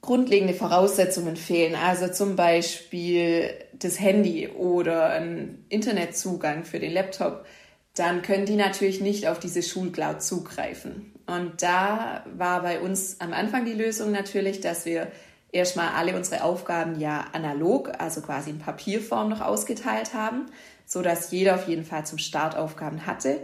grundlegende 0.02 0.52
Voraussetzungen 0.52 1.36
fehlen, 1.36 1.74
also 1.74 2.08
zum 2.08 2.36
Beispiel 2.36 3.50
das 3.78 4.00
Handy 4.00 4.48
oder 4.48 5.10
ein 5.10 5.64
Internetzugang 5.68 6.64
für 6.64 6.78
den 6.78 6.92
Laptop, 6.92 7.46
dann 7.94 8.22
können 8.22 8.46
die 8.46 8.56
natürlich 8.56 9.00
nicht 9.00 9.26
auf 9.26 9.38
diese 9.38 9.62
Schulcloud 9.62 10.22
zugreifen. 10.22 11.12
Und 11.26 11.62
da 11.62 12.24
war 12.36 12.62
bei 12.62 12.80
uns 12.80 13.20
am 13.20 13.32
Anfang 13.32 13.64
die 13.64 13.72
Lösung 13.72 14.12
natürlich, 14.12 14.60
dass 14.60 14.84
wir 14.84 15.10
erstmal 15.50 15.88
alle 15.94 16.14
unsere 16.14 16.44
Aufgaben 16.44 17.00
ja 17.00 17.26
analog, 17.32 17.92
also 17.98 18.20
quasi 18.20 18.50
in 18.50 18.58
Papierform 18.58 19.28
noch 19.28 19.40
ausgeteilt 19.40 20.14
haben, 20.14 20.46
so 20.84 21.02
dass 21.02 21.30
jeder 21.30 21.54
auf 21.54 21.66
jeden 21.66 21.84
Fall 21.84 22.06
zum 22.06 22.18
Start 22.18 22.56
Aufgaben 22.56 23.06
hatte. 23.06 23.40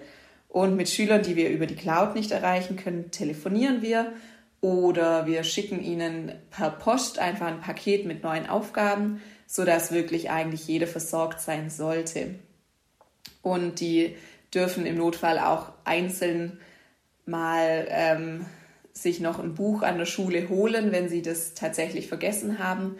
Und 0.49 0.77
mit 0.77 0.91
Schülern, 0.91 1.23
die 1.23 1.35
wir 1.35 1.49
über 1.49 1.67
die 1.67 1.75
Cloud 1.75 2.15
nicht 2.15 2.31
erreichen 2.31 2.77
können, 2.77 3.11
telefonieren 3.11 3.81
wir 3.81 4.13
oder 4.61 5.27
wir 5.27 5.43
schicken 5.43 5.83
ihnen 5.83 6.33
per 6.51 6.71
Post 6.71 7.19
einfach 7.19 7.47
ein 7.47 7.61
Paket 7.61 8.07
mit 8.07 8.23
neuen 8.23 8.49
Aufgaben, 8.49 9.21
so 9.53 9.67
dass 9.67 9.93
wirklich 9.93 10.31
eigentlich 10.31 10.67
jeder 10.67 10.87
versorgt 10.87 11.43
sein 11.43 11.69
sollte. 11.69 12.37
Und 13.43 13.81
die 13.81 14.17
dürfen 14.55 14.87
im 14.87 14.97
Notfall 14.97 15.39
auch 15.39 15.73
einzeln 15.85 16.59
mal 17.27 17.87
ähm, 17.91 18.47
sich 18.95 19.21
noch 19.21 19.39
ein 19.39 19.53
Buch 19.53 19.83
an 19.83 19.99
der 19.99 20.07
Schule 20.07 20.49
holen, 20.49 20.91
wenn 20.91 21.11
sie 21.11 21.21
das 21.21 21.53
tatsächlich 21.53 22.09
vergessen 22.09 22.61
haben. 22.61 22.97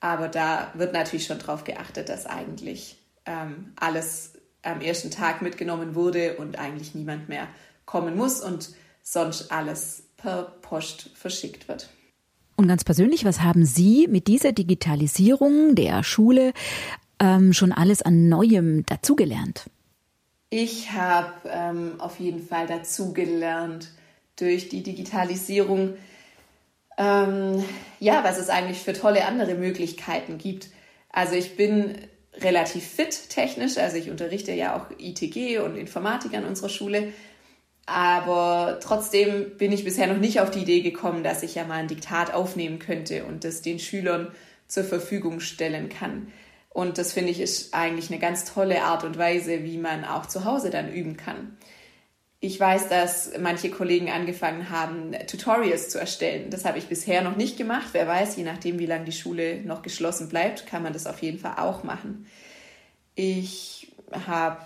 Aber 0.00 0.28
da 0.28 0.72
wird 0.72 0.94
natürlich 0.94 1.26
schon 1.26 1.38
darauf 1.38 1.64
geachtet, 1.64 2.08
dass 2.08 2.24
eigentlich 2.24 2.96
ähm, 3.26 3.74
alles 3.76 4.32
am 4.62 4.80
ersten 4.80 5.10
Tag 5.10 5.42
mitgenommen 5.42 5.94
wurde 5.94 6.38
und 6.38 6.58
eigentlich 6.58 6.94
niemand 6.94 7.28
mehr 7.28 7.46
kommen 7.84 8.16
muss 8.16 8.40
und 8.40 8.70
sonst 9.02 9.52
alles 9.52 10.04
per 10.16 10.44
Post 10.62 11.10
verschickt 11.12 11.68
wird. 11.68 11.90
Und 12.60 12.68
ganz 12.68 12.84
persönlich, 12.84 13.24
was 13.24 13.40
haben 13.40 13.64
Sie 13.64 14.06
mit 14.06 14.26
dieser 14.26 14.52
Digitalisierung 14.52 15.74
der 15.74 16.04
Schule 16.04 16.52
ähm, 17.18 17.54
schon 17.54 17.72
alles 17.72 18.02
an 18.02 18.28
Neuem 18.28 18.84
dazugelernt? 18.84 19.70
Ich 20.50 20.92
habe 20.92 21.32
ähm, 21.46 21.92
auf 21.96 22.20
jeden 22.20 22.46
Fall 22.46 22.66
dazugelernt, 22.66 23.88
durch 24.36 24.68
die 24.68 24.82
Digitalisierung, 24.82 25.94
ähm, 26.98 27.64
ja, 27.98 28.24
was 28.24 28.36
es 28.36 28.50
eigentlich 28.50 28.80
für 28.80 28.92
tolle 28.92 29.24
andere 29.24 29.54
Möglichkeiten 29.54 30.36
gibt. 30.36 30.68
Also 31.08 31.36
ich 31.36 31.56
bin 31.56 31.94
relativ 32.42 32.84
fit 32.84 33.30
technisch, 33.30 33.78
also 33.78 33.96
ich 33.96 34.10
unterrichte 34.10 34.52
ja 34.52 34.76
auch 34.76 34.90
ITG 34.98 35.60
und 35.60 35.76
Informatik 35.76 36.34
an 36.34 36.44
unserer 36.44 36.68
Schule, 36.68 37.14
aber 37.86 38.78
trotzdem 38.82 39.56
bin 39.56 39.72
ich 39.72 39.84
bisher 39.84 40.06
noch 40.06 40.18
nicht 40.18 40.40
auf 40.40 40.50
die 40.50 40.60
Idee 40.60 40.80
gekommen, 40.80 41.24
dass 41.24 41.42
ich 41.42 41.54
ja 41.54 41.64
mal 41.64 41.80
ein 41.80 41.88
Diktat 41.88 42.32
aufnehmen 42.32 42.78
könnte 42.78 43.24
und 43.24 43.44
das 43.44 43.62
den 43.62 43.78
Schülern 43.78 44.28
zur 44.68 44.84
Verfügung 44.84 45.40
stellen 45.40 45.88
kann. 45.88 46.28
Und 46.68 46.98
das 46.98 47.12
finde 47.12 47.32
ich 47.32 47.40
ist 47.40 47.74
eigentlich 47.74 48.10
eine 48.10 48.20
ganz 48.20 48.44
tolle 48.44 48.82
Art 48.82 49.02
und 49.02 49.18
Weise, 49.18 49.64
wie 49.64 49.76
man 49.76 50.04
auch 50.04 50.26
zu 50.26 50.44
Hause 50.44 50.70
dann 50.70 50.92
üben 50.92 51.16
kann. 51.16 51.56
Ich 52.42 52.58
weiß, 52.58 52.88
dass 52.88 53.32
manche 53.38 53.70
Kollegen 53.70 54.08
angefangen 54.08 54.70
haben, 54.70 55.12
Tutorials 55.26 55.90
zu 55.90 55.98
erstellen. 55.98 56.48
Das 56.48 56.64
habe 56.64 56.78
ich 56.78 56.86
bisher 56.86 57.22
noch 57.22 57.36
nicht 57.36 57.58
gemacht. 57.58 57.88
Wer 57.92 58.06
weiß, 58.06 58.36
je 58.36 58.44
nachdem, 58.44 58.78
wie 58.78 58.86
lange 58.86 59.04
die 59.04 59.12
Schule 59.12 59.60
noch 59.62 59.82
geschlossen 59.82 60.28
bleibt, 60.30 60.66
kann 60.66 60.82
man 60.82 60.94
das 60.94 61.06
auf 61.06 61.20
jeden 61.20 61.38
Fall 61.38 61.56
auch 61.58 61.82
machen. 61.82 62.26
Ich 63.14 63.92
habe 64.26 64.64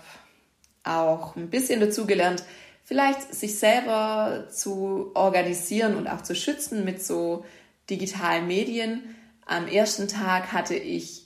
auch 0.85 1.35
ein 1.35 1.49
bisschen 1.49 1.81
dazu 1.81 2.05
gelernt, 2.05 2.43
vielleicht 2.85 3.33
sich 3.33 3.59
selber 3.59 4.47
zu 4.49 5.11
organisieren 5.15 5.97
und 5.97 6.07
auch 6.07 6.21
zu 6.21 6.35
schützen 6.35 6.85
mit 6.85 7.03
so 7.03 7.43
digitalen 7.89 8.47
Medien. 8.47 9.15
Am 9.45 9.67
ersten 9.67 10.07
Tag 10.07 10.53
hatte 10.53 10.75
ich 10.75 11.25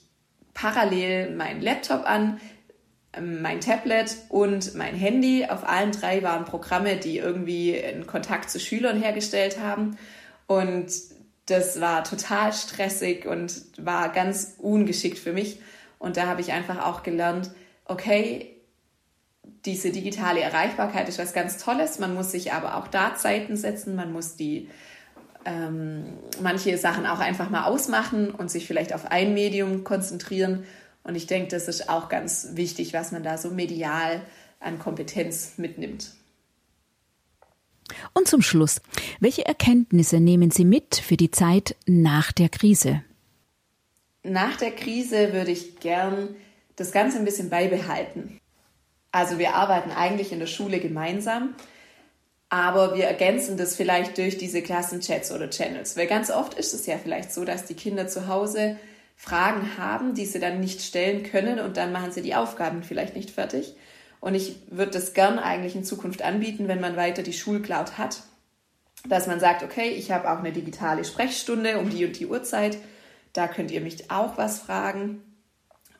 parallel 0.54 1.36
meinen 1.36 1.60
Laptop 1.60 2.04
an, 2.08 2.40
mein 3.20 3.60
Tablet 3.60 4.16
und 4.28 4.74
mein 4.74 4.94
Handy. 4.94 5.46
Auf 5.46 5.68
allen 5.68 5.92
drei 5.92 6.22
waren 6.22 6.44
Programme, 6.44 6.96
die 6.96 7.18
irgendwie 7.18 7.80
einen 7.82 8.06
Kontakt 8.06 8.50
zu 8.50 8.58
Schülern 8.58 9.00
hergestellt 9.00 9.58
haben. 9.58 9.98
Und 10.46 10.90
das 11.46 11.80
war 11.80 12.04
total 12.04 12.52
stressig 12.52 13.26
und 13.26 13.62
war 13.78 14.10
ganz 14.10 14.54
ungeschickt 14.58 15.18
für 15.18 15.32
mich. 15.32 15.60
Und 15.98 16.16
da 16.16 16.26
habe 16.26 16.40
ich 16.40 16.52
einfach 16.52 16.86
auch 16.86 17.02
gelernt, 17.02 17.50
okay, 17.84 18.49
diese 19.64 19.90
digitale 19.90 20.40
Erreichbarkeit 20.40 21.08
ist 21.08 21.18
was 21.18 21.32
ganz 21.32 21.58
Tolles. 21.58 21.98
Man 21.98 22.14
muss 22.14 22.32
sich 22.32 22.52
aber 22.52 22.76
auch 22.76 22.88
da 22.88 23.14
Zeiten 23.14 23.56
setzen. 23.56 23.94
Man 23.94 24.12
muss 24.12 24.36
die 24.36 24.68
ähm, 25.44 26.18
manche 26.42 26.76
Sachen 26.78 27.06
auch 27.06 27.20
einfach 27.20 27.50
mal 27.50 27.64
ausmachen 27.64 28.30
und 28.30 28.50
sich 28.50 28.66
vielleicht 28.66 28.92
auf 28.94 29.10
ein 29.10 29.34
Medium 29.34 29.84
konzentrieren 29.84 30.64
und 31.02 31.14
ich 31.14 31.26
denke, 31.26 31.48
das 31.48 31.68
ist 31.68 31.88
auch 31.88 32.08
ganz 32.08 32.50
wichtig, 32.52 32.92
was 32.92 33.12
man 33.12 33.22
da 33.22 33.38
so 33.38 33.50
medial 33.50 34.22
an 34.58 34.78
Kompetenz 34.78 35.54
mitnimmt. 35.56 36.12
Und 38.12 38.28
zum 38.28 38.42
Schluss, 38.42 38.80
welche 39.18 39.44
Erkenntnisse 39.46 40.20
nehmen 40.20 40.50
Sie 40.50 40.64
mit 40.64 40.96
für 40.96 41.16
die 41.16 41.30
Zeit 41.30 41.76
nach 41.86 42.32
der 42.32 42.48
Krise? 42.48 43.02
Nach 44.22 44.56
der 44.56 44.70
Krise 44.70 45.32
würde 45.32 45.50
ich 45.50 45.80
gern 45.80 46.28
das 46.76 46.92
Ganze 46.92 47.18
ein 47.18 47.24
bisschen 47.24 47.50
beibehalten. 47.50 48.39
Also 49.12 49.38
wir 49.38 49.54
arbeiten 49.54 49.90
eigentlich 49.90 50.32
in 50.32 50.38
der 50.38 50.46
Schule 50.46 50.80
gemeinsam, 50.80 51.54
Aber 52.52 52.96
wir 52.96 53.04
ergänzen 53.04 53.56
das 53.56 53.76
vielleicht 53.76 54.18
durch 54.18 54.36
diese 54.36 54.60
Klassenchats 54.60 55.30
oder 55.30 55.48
Channels. 55.50 55.96
Weil 55.96 56.08
ganz 56.08 56.30
oft 56.30 56.54
ist 56.54 56.74
es 56.74 56.84
ja 56.84 56.98
vielleicht 56.98 57.32
so, 57.32 57.44
dass 57.44 57.64
die 57.64 57.74
Kinder 57.74 58.08
zu 58.08 58.26
Hause 58.26 58.76
Fragen 59.16 59.78
haben, 59.78 60.14
die 60.14 60.26
sie 60.26 60.40
dann 60.40 60.58
nicht 60.58 60.82
stellen 60.82 61.22
können 61.22 61.60
und 61.60 61.76
dann 61.76 61.92
machen 61.92 62.10
sie 62.10 62.22
die 62.22 62.34
Aufgaben 62.34 62.82
vielleicht 62.82 63.14
nicht 63.14 63.30
fertig. 63.30 63.76
Und 64.18 64.34
ich 64.34 64.56
würde 64.68 64.90
das 64.90 65.14
gern 65.14 65.38
eigentlich 65.38 65.76
in 65.76 65.84
Zukunft 65.84 66.22
anbieten, 66.22 66.66
wenn 66.68 66.80
man 66.80 66.96
weiter 66.96 67.22
die 67.22 67.32
Schulcloud 67.32 67.98
hat, 67.98 68.24
dass 69.08 69.28
man 69.28 69.38
sagt, 69.38 69.62
okay, 69.62 69.90
ich 69.90 70.10
habe 70.10 70.30
auch 70.30 70.38
eine 70.38 70.52
digitale 70.52 71.04
Sprechstunde 71.04 71.78
um 71.78 71.88
die 71.88 72.04
und 72.04 72.18
die 72.18 72.26
Uhrzeit, 72.26 72.78
da 73.32 73.46
könnt 73.46 73.70
ihr 73.70 73.80
mich 73.80 74.10
auch 74.10 74.36
was 74.36 74.58
fragen. 74.58 75.22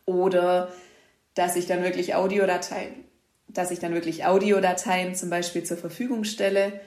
Oder 0.04 0.72
dass 1.34 1.56
ich 1.56 1.66
dann 1.66 1.82
wirklich 1.82 2.14
Audiodateien, 2.14 3.04
dass 3.48 3.70
ich 3.70 3.78
dann 3.78 3.94
wirklich 3.94 4.26
Audiodateien 4.26 5.14
zum 5.14 5.30
Beispiel 5.30 5.62
zur 5.62 5.76
Verfügung 5.76 6.24
stelle 6.24 6.80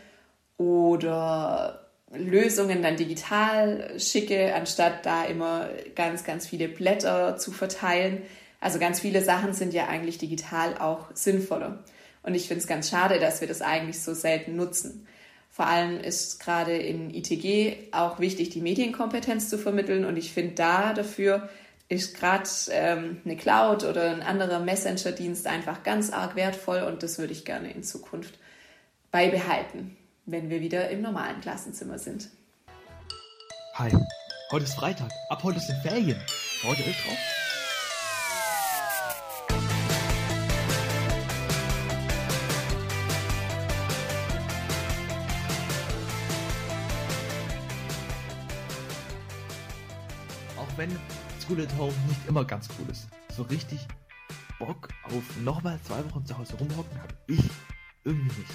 oder 0.57 1.89
Lösungen 2.11 2.81
dann 2.81 2.95
digital 2.95 3.99
schicke, 3.99 4.53
anstatt 4.53 5.05
da 5.05 5.25
immer 5.25 5.69
ganz, 5.95 6.23
ganz 6.23 6.47
viele 6.47 6.67
Blätter 6.67 7.37
zu 7.37 7.51
verteilen. 7.51 8.21
Also 8.59 8.79
ganz 8.79 8.99
viele 8.99 9.21
Sachen 9.21 9.53
sind 9.53 9.73
ja 9.73 9.87
eigentlich 9.87 10.19
digital 10.19 10.77
auch 10.77 11.07
sinnvoller. 11.13 11.83
Und 12.21 12.35
ich 12.35 12.47
finde 12.47 12.61
es 12.61 12.67
ganz 12.67 12.89
schade, 12.89 13.19
dass 13.19 13.41
wir 13.41 13.47
das 13.47 13.61
eigentlich 13.61 14.01
so 14.01 14.13
selten 14.13 14.55
nutzen. 14.55 15.07
Vor 15.49 15.67
allem 15.67 15.99
ist 15.99 16.39
gerade 16.39 16.75
in 16.75 17.13
ITG 17.13 17.89
auch 17.91 18.19
wichtig, 18.19 18.49
die 18.49 18.61
Medienkompetenz 18.61 19.49
zu 19.49 19.57
vermitteln. 19.57 20.05
Und 20.05 20.17
ich 20.17 20.31
finde 20.33 20.55
da 20.55 20.93
dafür 20.93 21.49
ist 21.93 22.17
gerade 22.17 22.49
ähm, 22.71 23.21
eine 23.23 23.37
Cloud 23.37 23.83
oder 23.83 24.11
ein 24.11 24.21
anderer 24.21 24.59
Messenger-Dienst 24.59 25.47
einfach 25.47 25.83
ganz 25.83 26.11
arg 26.11 26.35
wertvoll 26.35 26.81
und 26.81 27.03
das 27.03 27.19
würde 27.19 27.33
ich 27.33 27.45
gerne 27.45 27.71
in 27.71 27.83
Zukunft 27.83 28.37
beibehalten, 29.11 29.95
wenn 30.25 30.49
wir 30.49 30.59
wieder 30.59 30.89
im 30.89 31.01
normalen 31.01 31.39
Klassenzimmer 31.41 31.99
sind. 31.99 32.29
Hi, 33.75 33.91
heute 34.51 34.65
ist 34.65 34.75
Freitag, 34.75 35.11
ab 35.29 35.43
heute 35.43 35.59
sind 35.59 35.81
Ferien. 35.81 36.19
Heute 36.63 36.81
ist 36.83 36.97
drauf. 37.05 37.17
Auch 50.57 50.77
wenn 50.77 50.97
School 51.43 51.61
at 51.61 51.77
Home 51.77 51.93
nicht 52.07 52.25
immer 52.25 52.45
ganz 52.45 52.69
cool 52.79 52.89
ist. 52.89 53.09
So 53.35 53.43
richtig 53.43 53.85
Bock 54.59 54.87
auf 55.03 55.23
nochmal 55.43 55.77
zwei 55.83 56.03
Wochen 56.05 56.25
zu 56.25 56.37
Hause 56.37 56.55
rumhocken 56.55 57.01
habe 57.01 57.13
ich 57.27 57.43
irgendwie 58.05 58.39
nicht. 58.39 58.53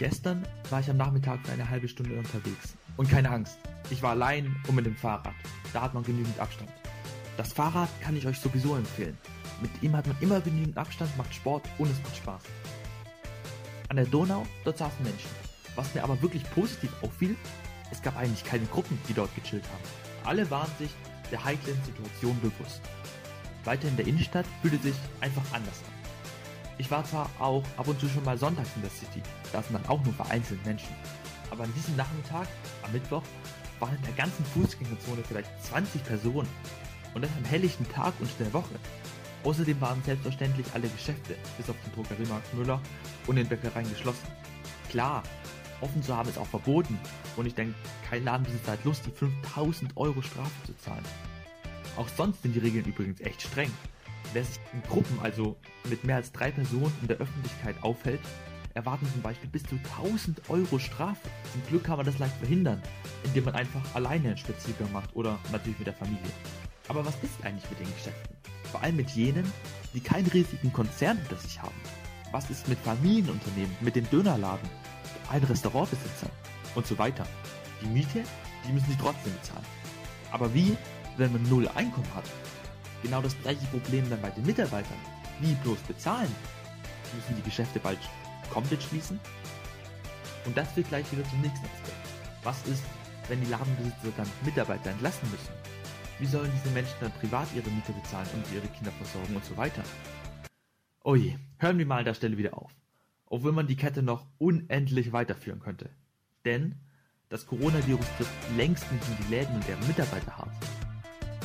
Gestern 0.00 0.44
war 0.68 0.80
ich 0.80 0.90
am 0.90 0.96
Nachmittag 0.96 1.38
für 1.44 1.52
eine 1.52 1.68
halbe 1.68 1.86
Stunde 1.86 2.18
unterwegs. 2.18 2.74
Und 2.96 3.08
keine 3.08 3.30
Angst, 3.30 3.58
ich 3.90 4.02
war 4.02 4.10
allein 4.10 4.54
und 4.66 4.74
mit 4.74 4.86
dem 4.86 4.96
Fahrrad. 4.96 5.34
Da 5.72 5.82
hat 5.82 5.94
man 5.94 6.02
genügend 6.02 6.40
Abstand. 6.40 6.70
Das 7.36 7.52
Fahrrad 7.52 7.88
kann 8.00 8.16
ich 8.16 8.26
euch 8.26 8.40
sowieso 8.40 8.74
empfehlen. 8.74 9.16
Mit 9.62 9.70
ihm 9.80 9.94
hat 9.94 10.08
man 10.08 10.16
immer 10.20 10.40
genügend 10.40 10.76
Abstand, 10.76 11.16
macht 11.16 11.32
Sport 11.32 11.68
und 11.78 11.88
es 11.88 12.02
macht 12.02 12.16
Spaß. 12.16 12.42
An 13.90 13.96
der 13.96 14.06
Donau, 14.06 14.44
dort 14.64 14.78
saßen 14.78 15.04
Menschen. 15.04 15.30
Was 15.76 15.94
mir 15.94 16.02
aber 16.02 16.20
wirklich 16.20 16.42
positiv 16.50 16.90
auffiel, 17.00 17.36
es 17.92 18.02
gab 18.02 18.16
eigentlich 18.16 18.44
keine 18.44 18.66
Gruppen, 18.66 18.98
die 19.08 19.14
dort 19.14 19.32
gechillt 19.36 19.64
haben. 19.64 20.28
Alle 20.28 20.50
waren 20.50 20.70
sich 20.80 20.90
der 21.30 21.44
heiklen 21.44 21.82
Situation 21.84 22.40
bewusst. 22.40 22.80
Weiter 23.64 23.88
in 23.88 23.96
der 23.96 24.06
Innenstadt 24.06 24.46
fühlte 24.62 24.78
sich 24.78 24.94
einfach 25.20 25.42
anders 25.52 25.82
an. 25.86 25.98
Ich 26.78 26.90
war 26.90 27.04
zwar 27.04 27.28
auch 27.38 27.64
ab 27.76 27.88
und 27.88 27.98
zu 27.98 28.08
schon 28.08 28.24
mal 28.24 28.38
sonntags 28.38 28.70
in 28.76 28.82
der 28.82 28.90
City, 28.90 29.20
da 29.52 29.62
sind 29.62 29.74
dann 29.74 29.86
auch 29.86 30.02
nur 30.04 30.14
vereinzelt 30.14 30.64
Menschen. 30.64 30.94
Aber 31.50 31.64
an 31.64 31.74
diesem 31.74 31.96
Nachmittag, 31.96 32.46
am 32.82 32.92
Mittwoch, 32.92 33.22
waren 33.80 33.96
in 33.96 34.02
der 34.02 34.12
ganzen 34.12 34.44
Fußgängerzone 34.44 35.22
vielleicht 35.26 35.50
20 35.64 36.04
Personen. 36.04 36.48
Und 37.14 37.22
das 37.22 37.30
am 37.36 37.44
helllichten 37.44 37.88
Tag 37.90 38.12
und 38.20 38.30
der 38.38 38.52
Woche. 38.52 38.74
Außerdem 39.44 39.80
waren 39.80 40.02
selbstverständlich 40.04 40.66
alle 40.74 40.88
Geschäfte, 40.88 41.36
bis 41.56 41.70
auf 41.70 41.76
den 41.84 41.94
Drogeriemarkt 41.94 42.52
Müller 42.54 42.80
und 43.26 43.36
den 43.36 43.48
Bäckereien 43.48 43.88
geschlossen. 43.88 44.26
Klar, 44.90 45.22
offen 45.80 46.02
zu 46.02 46.16
haben 46.16 46.28
ist 46.28 46.38
auch 46.38 46.46
verboten 46.46 46.98
und 47.36 47.46
ich 47.46 47.54
denke, 47.54 47.74
kein 48.08 48.24
Ladenbesitzer 48.24 48.72
hat 48.72 48.84
Lust, 48.84 49.06
die 49.06 49.10
5000 49.10 49.96
Euro 49.96 50.22
Strafe 50.22 50.50
zu 50.66 50.76
zahlen. 50.78 51.04
Auch 51.96 52.08
sonst 52.16 52.42
sind 52.42 52.54
die 52.54 52.60
Regeln 52.60 52.84
übrigens 52.84 53.20
echt 53.20 53.42
streng. 53.42 53.70
Wer 54.32 54.44
sich 54.44 54.60
in 54.72 54.82
Gruppen, 54.82 55.18
also 55.22 55.56
mit 55.88 56.04
mehr 56.04 56.16
als 56.16 56.32
drei 56.32 56.50
Personen 56.50 56.92
in 57.00 57.08
der 57.08 57.16
Öffentlichkeit 57.16 57.76
aufhält, 57.82 58.20
erwarten 58.74 59.08
zum 59.12 59.22
Beispiel 59.22 59.50
bis 59.50 59.64
zu 59.64 59.76
1000 60.00 60.48
Euro 60.48 60.78
Strafe. 60.78 61.28
Zum 61.52 61.66
Glück 61.66 61.84
kann 61.84 61.96
man 61.96 62.06
das 62.06 62.18
leicht 62.18 62.36
verhindern, 62.36 62.80
indem 63.24 63.44
man 63.44 63.54
einfach 63.54 63.82
alleine 63.94 64.28
einen 64.28 64.36
Spaziergang 64.36 64.92
macht 64.92 65.16
oder 65.16 65.38
natürlich 65.50 65.78
mit 65.78 65.86
der 65.86 65.94
Familie. 65.94 66.30
Aber 66.86 67.04
was 67.04 67.16
ist 67.22 67.44
eigentlich 67.44 67.68
mit 67.70 67.80
den 67.80 67.94
Geschäften? 67.94 68.36
Vor 68.70 68.82
allem 68.82 68.96
mit 68.96 69.10
jenen, 69.10 69.50
die 69.94 70.00
keinen 70.00 70.26
riesigen 70.28 70.72
Konzern 70.72 71.18
hinter 71.18 71.36
sich 71.36 71.60
haben. 71.60 71.74
Was 72.30 72.50
ist 72.50 72.68
mit 72.68 72.78
Familienunternehmen, 72.78 73.74
mit 73.80 73.96
dem 73.96 74.08
Dönerladen, 74.10 74.68
ein 75.30 75.42
Restaurantbesitzer 75.42 76.28
und 76.74 76.86
so 76.86 76.98
weiter? 76.98 77.26
Die 77.82 77.86
Miete, 77.86 78.22
die 78.66 78.72
müssen 78.72 78.90
sie 78.90 78.98
trotzdem 78.98 79.32
bezahlen. 79.34 79.66
Aber 80.30 80.52
wie, 80.52 80.76
wenn 81.16 81.32
man 81.32 81.42
null 81.48 81.68
Einkommen 81.74 82.14
hat? 82.14 82.24
Genau 83.02 83.22
das 83.22 83.38
gleiche 83.40 83.64
Problem 83.66 84.08
dann 84.10 84.20
bei 84.20 84.30
den 84.30 84.44
Mitarbeitern. 84.44 84.98
Wie 85.40 85.54
bloß 85.54 85.78
bezahlen? 85.80 86.34
Müssen 87.14 87.36
die 87.36 87.42
Geschäfte 87.42 87.78
bald 87.78 87.98
komplett 88.52 88.82
schließen? 88.82 89.18
Und 90.44 90.56
das 90.56 90.72
führt 90.72 90.88
gleich 90.88 91.10
wieder 91.12 91.24
zum 91.28 91.40
nächsten 91.40 91.66
Aspekt. 91.66 92.08
Was 92.42 92.66
ist, 92.66 92.82
wenn 93.28 93.40
die 93.40 93.50
Ladenbesitzer 93.50 94.12
dann 94.16 94.28
Mitarbeiter 94.44 94.90
entlassen 94.90 95.30
müssen? 95.30 95.52
Wie 96.18 96.26
sollen 96.26 96.50
diese 96.56 96.74
Menschen 96.74 96.96
dann 97.00 97.12
privat 97.12 97.46
ihre 97.54 97.70
Miete 97.70 97.92
bezahlen 97.92 98.28
und 98.34 98.44
ihre 98.52 98.66
Kinder 98.68 98.90
versorgen 98.92 99.36
und 99.36 99.44
so 99.44 99.56
weiter? 99.56 99.82
Oh 101.04 101.14
je, 101.14 101.36
hören 101.58 101.78
wir 101.78 101.86
mal 101.86 102.00
an 102.00 102.04
der 102.04 102.14
Stelle 102.14 102.36
wieder 102.36 102.56
auf. 102.58 102.72
Obwohl 103.30 103.52
man 103.52 103.66
die 103.66 103.76
Kette 103.76 104.02
noch 104.02 104.26
unendlich 104.38 105.12
weiterführen 105.12 105.60
könnte. 105.60 105.90
Denn 106.44 106.76
das 107.28 107.46
Coronavirus 107.46 108.06
trifft 108.16 108.56
längst 108.56 108.90
nicht 108.90 109.06
nur 109.06 109.18
die 109.18 109.34
Läden 109.34 109.54
und 109.54 109.68
deren 109.68 109.86
Mitarbeiter 109.86 110.38
hart. 110.38 110.56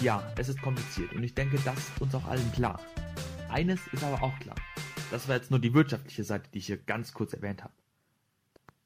Ja, 0.02 0.24
es 0.38 0.48
ist 0.48 0.62
kompliziert 0.62 1.12
und 1.14 1.24
ich 1.24 1.36
denke, 1.36 1.60
das 1.66 1.78
ist 1.78 2.02
uns 2.02 2.16
auch 2.16 2.26
allen 2.26 2.52
klar. 2.54 2.80
Eines 3.50 3.86
ist 3.88 4.04
aber 4.04 4.24
auch 4.24 4.38
klar. 4.40 4.56
Das 5.12 5.28
war 5.28 5.36
jetzt 5.36 5.52
nur 5.52 5.60
die 5.60 5.74
wirtschaftliche 5.74 6.24
Seite, 6.24 6.50
die 6.54 6.60
ich 6.60 6.68
hier 6.68 6.78
ganz 6.78 7.14
kurz 7.14 7.34
erwähnt 7.34 7.64
habe. 7.64 7.74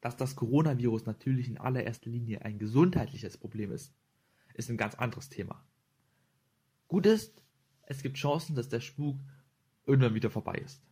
Dass 0.01 0.17
das 0.17 0.35
Coronavirus 0.35 1.05
natürlich 1.05 1.49
in 1.49 1.59
allererster 1.59 2.09
Linie 2.09 2.43
ein 2.43 2.57
gesundheitliches 2.57 3.37
Problem 3.37 3.71
ist, 3.71 3.93
ist 4.55 4.69
ein 4.69 4.77
ganz 4.77 4.95
anderes 4.95 5.29
Thema. 5.29 5.63
Gut 6.87 7.05
ist, 7.05 7.43
es 7.83 8.01
gibt 8.01 8.17
Chancen, 8.17 8.55
dass 8.55 8.69
der 8.69 8.79
Spuk 8.79 9.17
irgendwann 9.85 10.15
wieder 10.15 10.31
vorbei 10.31 10.55
ist. 10.55 10.86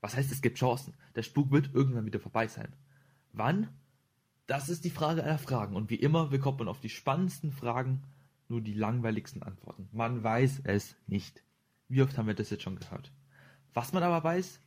Was 0.00 0.16
heißt, 0.16 0.30
es 0.30 0.42
gibt 0.42 0.58
Chancen? 0.58 0.94
Der 1.14 1.22
Spuk 1.22 1.50
wird 1.50 1.74
irgendwann 1.74 2.06
wieder 2.06 2.20
vorbei 2.20 2.46
sein. 2.46 2.72
Wann? 3.32 3.68
Das 4.46 4.68
ist 4.68 4.84
die 4.84 4.90
Frage 4.90 5.24
aller 5.24 5.38
Fragen. 5.38 5.76
Und 5.76 5.90
wie 5.90 5.96
immer 5.96 6.28
bekommt 6.28 6.58
man 6.60 6.68
auf 6.68 6.80
die 6.80 6.88
spannendsten 6.88 7.52
Fragen 7.52 8.02
nur 8.48 8.60
die 8.60 8.74
langweiligsten 8.74 9.42
Antworten. 9.42 9.88
Man 9.92 10.22
weiß 10.22 10.62
es 10.64 10.96
nicht. 11.06 11.42
Wie 11.88 12.02
oft 12.02 12.16
haben 12.16 12.26
wir 12.26 12.34
das 12.34 12.50
jetzt 12.50 12.62
schon 12.62 12.78
gehört? 12.78 13.12
Was 13.74 13.92
man 13.92 14.02
aber 14.02 14.22
weiß, 14.24 14.60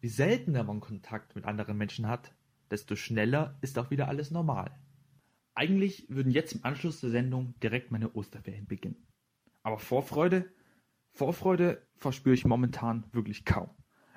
wie 0.00 0.08
seltener 0.08 0.64
man 0.64 0.80
Kontakt 0.80 1.36
mit 1.36 1.44
anderen 1.44 1.76
Menschen 1.76 2.06
hat, 2.06 2.34
desto 2.70 2.96
schneller 2.96 3.56
ist 3.60 3.78
auch 3.78 3.90
wieder 3.90 4.08
alles 4.08 4.30
normal. 4.30 4.70
Eigentlich 5.54 6.06
würden 6.08 6.30
jetzt 6.30 6.52
im 6.52 6.64
Anschluss 6.64 7.00
der 7.00 7.10
Sendung 7.10 7.54
direkt 7.60 7.90
meine 7.90 8.14
Osterferien 8.14 8.66
beginnen. 8.66 9.06
Aber 9.62 9.78
Vorfreude, 9.78 10.52
Vorfreude 11.12 11.82
verspüre 11.96 12.34
ich 12.34 12.44
momentan 12.44 13.04
wirklich 13.12 13.44
kaum. 13.44 13.70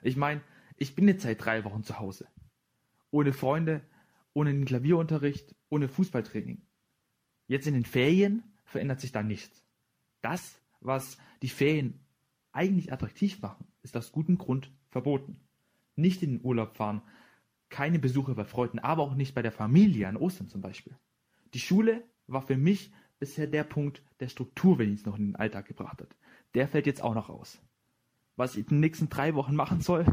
Ich 0.04 0.18
meine, 0.18 0.42
ich 0.82 0.96
bin 0.96 1.08
jetzt 1.08 1.22
seit 1.22 1.46
drei 1.46 1.64
Wochen 1.64 1.84
zu 1.84 2.00
Hause. 2.00 2.28
Ohne 3.12 3.34
Freunde, 3.34 3.82
ohne 4.34 4.52
den 4.52 4.66
Klavierunterricht, 4.66 5.54
ohne 5.70 5.88
Fußballtraining. 5.88 6.64
Jetzt 7.46 7.68
in 7.68 7.76
den 7.76 7.86
Ferien 7.86 8.42
verändert 8.66 9.00
sich 9.00 9.12
da 9.12 9.22
nichts. 9.22 9.64
Das, 10.22 10.60
was 10.80 11.20
die 11.44 11.50
Ferien 11.50 12.00
eigentlich 12.52 12.92
attraktiv 12.92 13.40
machen, 13.44 13.68
ist 13.84 13.96
aus 13.96 14.12
gutem 14.12 14.40
Grund 14.40 14.72
verboten. 14.90 15.40
Nicht 15.96 16.24
in 16.24 16.32
den 16.32 16.44
Urlaub 16.44 16.76
fahren, 16.76 17.04
keine 17.70 18.00
Besuche 18.00 18.34
bei 18.34 18.44
Freunden, 18.44 18.80
aber 18.80 19.04
auch 19.04 19.14
nicht 19.14 19.36
bei 19.36 19.44
der 19.44 19.52
Familie 19.52 20.08
an 20.08 20.18
Ostern 20.18 20.48
zum 20.48 20.62
Beispiel. 20.62 20.98
Die 21.54 21.60
Schule 21.60 22.04
war 22.26 22.42
für 22.42 22.58
mich 22.58 22.92
bisher 23.20 23.46
der 23.46 23.66
Punkt, 23.66 24.02
der 24.20 24.30
Struktur 24.30 24.80
wenigstens 24.80 25.12
noch 25.12 25.20
in 25.20 25.28
den 25.28 25.36
Alltag 25.36 25.68
gebracht 25.68 26.02
hat. 26.02 26.16
Der 26.56 26.68
fällt 26.68 26.88
jetzt 26.88 27.04
auch 27.04 27.14
noch 27.14 27.30
aus. 27.30 27.62
Was 28.36 28.56
ich 28.56 28.64
in 28.64 28.78
den 28.78 28.80
nächsten 28.80 29.10
drei 29.10 29.36
Wochen 29.36 29.56
machen 29.56 29.82
soll, 29.82 30.08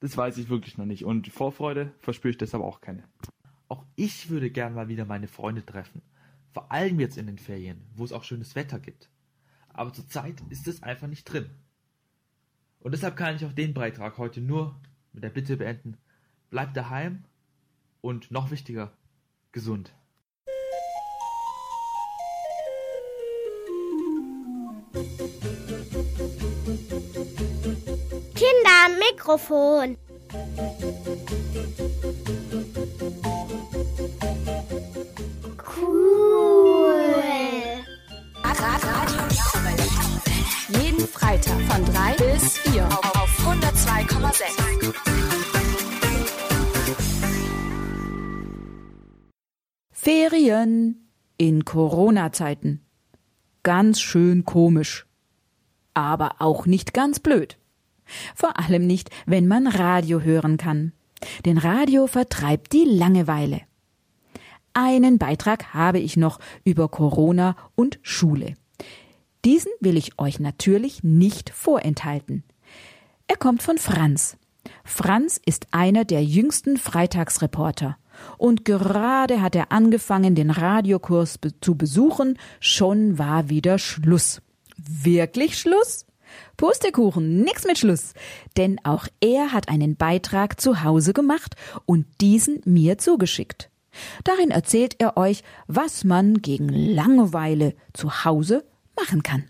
das 0.00 0.16
weiß 0.16 0.38
ich 0.38 0.48
wirklich 0.48 0.78
noch 0.78 0.86
nicht. 0.86 1.04
Und 1.04 1.28
Vorfreude 1.28 1.92
verspüre 2.00 2.30
ich 2.32 2.38
deshalb 2.38 2.62
auch 2.62 2.80
keine. 2.80 3.04
Auch 3.68 3.84
ich 3.96 4.30
würde 4.30 4.50
gern 4.50 4.74
mal 4.74 4.88
wieder 4.88 5.04
meine 5.04 5.28
Freunde 5.28 5.64
treffen. 5.64 6.02
Vor 6.52 6.72
allem 6.72 7.00
jetzt 7.00 7.18
in 7.18 7.26
den 7.26 7.38
Ferien, 7.38 7.82
wo 7.94 8.04
es 8.04 8.12
auch 8.12 8.24
schönes 8.24 8.54
Wetter 8.54 8.78
gibt. 8.78 9.10
Aber 9.68 9.92
zurzeit 9.92 10.42
ist 10.48 10.66
es 10.66 10.82
einfach 10.82 11.08
nicht 11.08 11.24
drin. 11.24 11.50
Und 12.80 12.92
deshalb 12.92 13.16
kann 13.16 13.36
ich 13.36 13.44
auch 13.44 13.52
den 13.52 13.74
Beitrag 13.74 14.18
heute 14.18 14.40
nur 14.40 14.80
mit 15.12 15.24
der 15.24 15.30
Bitte 15.30 15.56
beenden, 15.56 15.96
bleibt 16.50 16.76
daheim 16.76 17.24
und 18.00 18.30
noch 18.30 18.50
wichtiger, 18.50 18.92
gesund. 19.52 19.92
Kinder, 24.98 25.87
Mikrofon. 29.28 29.98
Cool. 35.76 37.04
Jeden 40.70 41.06
Freitag 41.06 41.60
von 41.60 41.84
3 41.84 42.14
bis 42.14 42.56
4 42.58 42.86
auf 42.86 43.28
102,6. 43.46 44.94
Ferien 49.90 51.10
in 51.36 51.66
Corona-Zeiten. 51.66 52.80
Ganz 53.62 54.00
schön 54.00 54.46
komisch. 54.46 55.04
Aber 55.92 56.36
auch 56.38 56.64
nicht 56.64 56.94
ganz 56.94 57.20
blöd. 57.20 57.57
Vor 58.34 58.58
allem 58.58 58.86
nicht, 58.86 59.10
wenn 59.26 59.46
man 59.46 59.66
Radio 59.66 60.20
hören 60.20 60.56
kann. 60.56 60.92
Denn 61.44 61.58
Radio 61.58 62.06
vertreibt 62.06 62.72
die 62.72 62.84
Langeweile. 62.84 63.62
Einen 64.72 65.18
Beitrag 65.18 65.74
habe 65.74 65.98
ich 65.98 66.16
noch 66.16 66.38
über 66.64 66.88
Corona 66.88 67.56
und 67.74 67.98
Schule. 68.02 68.54
Diesen 69.44 69.72
will 69.80 69.96
ich 69.96 70.18
euch 70.18 70.40
natürlich 70.40 71.02
nicht 71.02 71.50
vorenthalten. 71.50 72.44
Er 73.26 73.36
kommt 73.36 73.62
von 73.62 73.78
Franz. 73.78 74.36
Franz 74.84 75.40
ist 75.44 75.68
einer 75.70 76.04
der 76.04 76.22
jüngsten 76.24 76.76
Freitagsreporter. 76.76 77.96
Und 78.36 78.64
gerade 78.64 79.40
hat 79.40 79.54
er 79.54 79.70
angefangen, 79.70 80.34
den 80.34 80.50
Radiokurs 80.50 81.38
be 81.38 81.58
zu 81.60 81.76
besuchen, 81.76 82.38
schon 82.60 83.18
war 83.18 83.48
wieder 83.48 83.78
Schluss. 83.78 84.42
Wirklich 84.76 85.58
Schluss? 85.58 86.06
Pustekuchen, 86.56 87.40
nix 87.42 87.64
mit 87.64 87.78
Schluss. 87.78 88.14
Denn 88.56 88.78
auch 88.84 89.06
er 89.20 89.52
hat 89.52 89.68
einen 89.68 89.96
Beitrag 89.96 90.60
zu 90.60 90.82
Hause 90.82 91.12
gemacht 91.12 91.54
und 91.86 92.06
diesen 92.20 92.60
mir 92.64 92.98
zugeschickt. 92.98 93.70
Darin 94.24 94.50
erzählt 94.50 94.96
er 94.98 95.16
euch, 95.16 95.42
was 95.66 96.04
man 96.04 96.42
gegen 96.42 96.68
Langeweile 96.68 97.74
zu 97.92 98.24
Hause 98.24 98.64
machen 98.96 99.22
kann. 99.22 99.44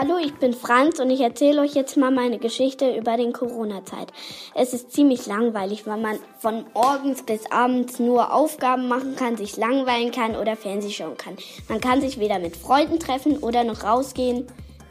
Hallo, 0.00 0.16
ich 0.22 0.34
bin 0.34 0.52
Franz 0.52 1.00
und 1.00 1.10
ich 1.10 1.20
erzähle 1.20 1.60
euch 1.60 1.74
jetzt 1.74 1.96
mal 1.96 2.12
meine 2.12 2.38
Geschichte 2.38 2.96
über 2.96 3.16
den 3.16 3.32
Corona-Zeit. 3.32 4.12
Es 4.54 4.72
ist 4.72 4.92
ziemlich 4.92 5.26
langweilig, 5.26 5.88
weil 5.88 6.00
man 6.00 6.20
von 6.38 6.66
morgens 6.72 7.24
bis 7.24 7.50
abends 7.50 7.98
nur 7.98 8.32
Aufgaben 8.32 8.86
machen 8.86 9.16
kann, 9.16 9.36
sich 9.36 9.56
langweilen 9.56 10.12
kann 10.12 10.36
oder 10.36 10.54
Fernseh 10.54 10.90
schauen 10.90 11.16
kann. 11.16 11.36
Man 11.68 11.80
kann 11.80 12.00
sich 12.00 12.20
weder 12.20 12.38
mit 12.38 12.56
Freunden 12.56 13.00
treffen 13.00 13.38
oder 13.38 13.64
noch 13.64 13.82
rausgehen. 13.82 14.46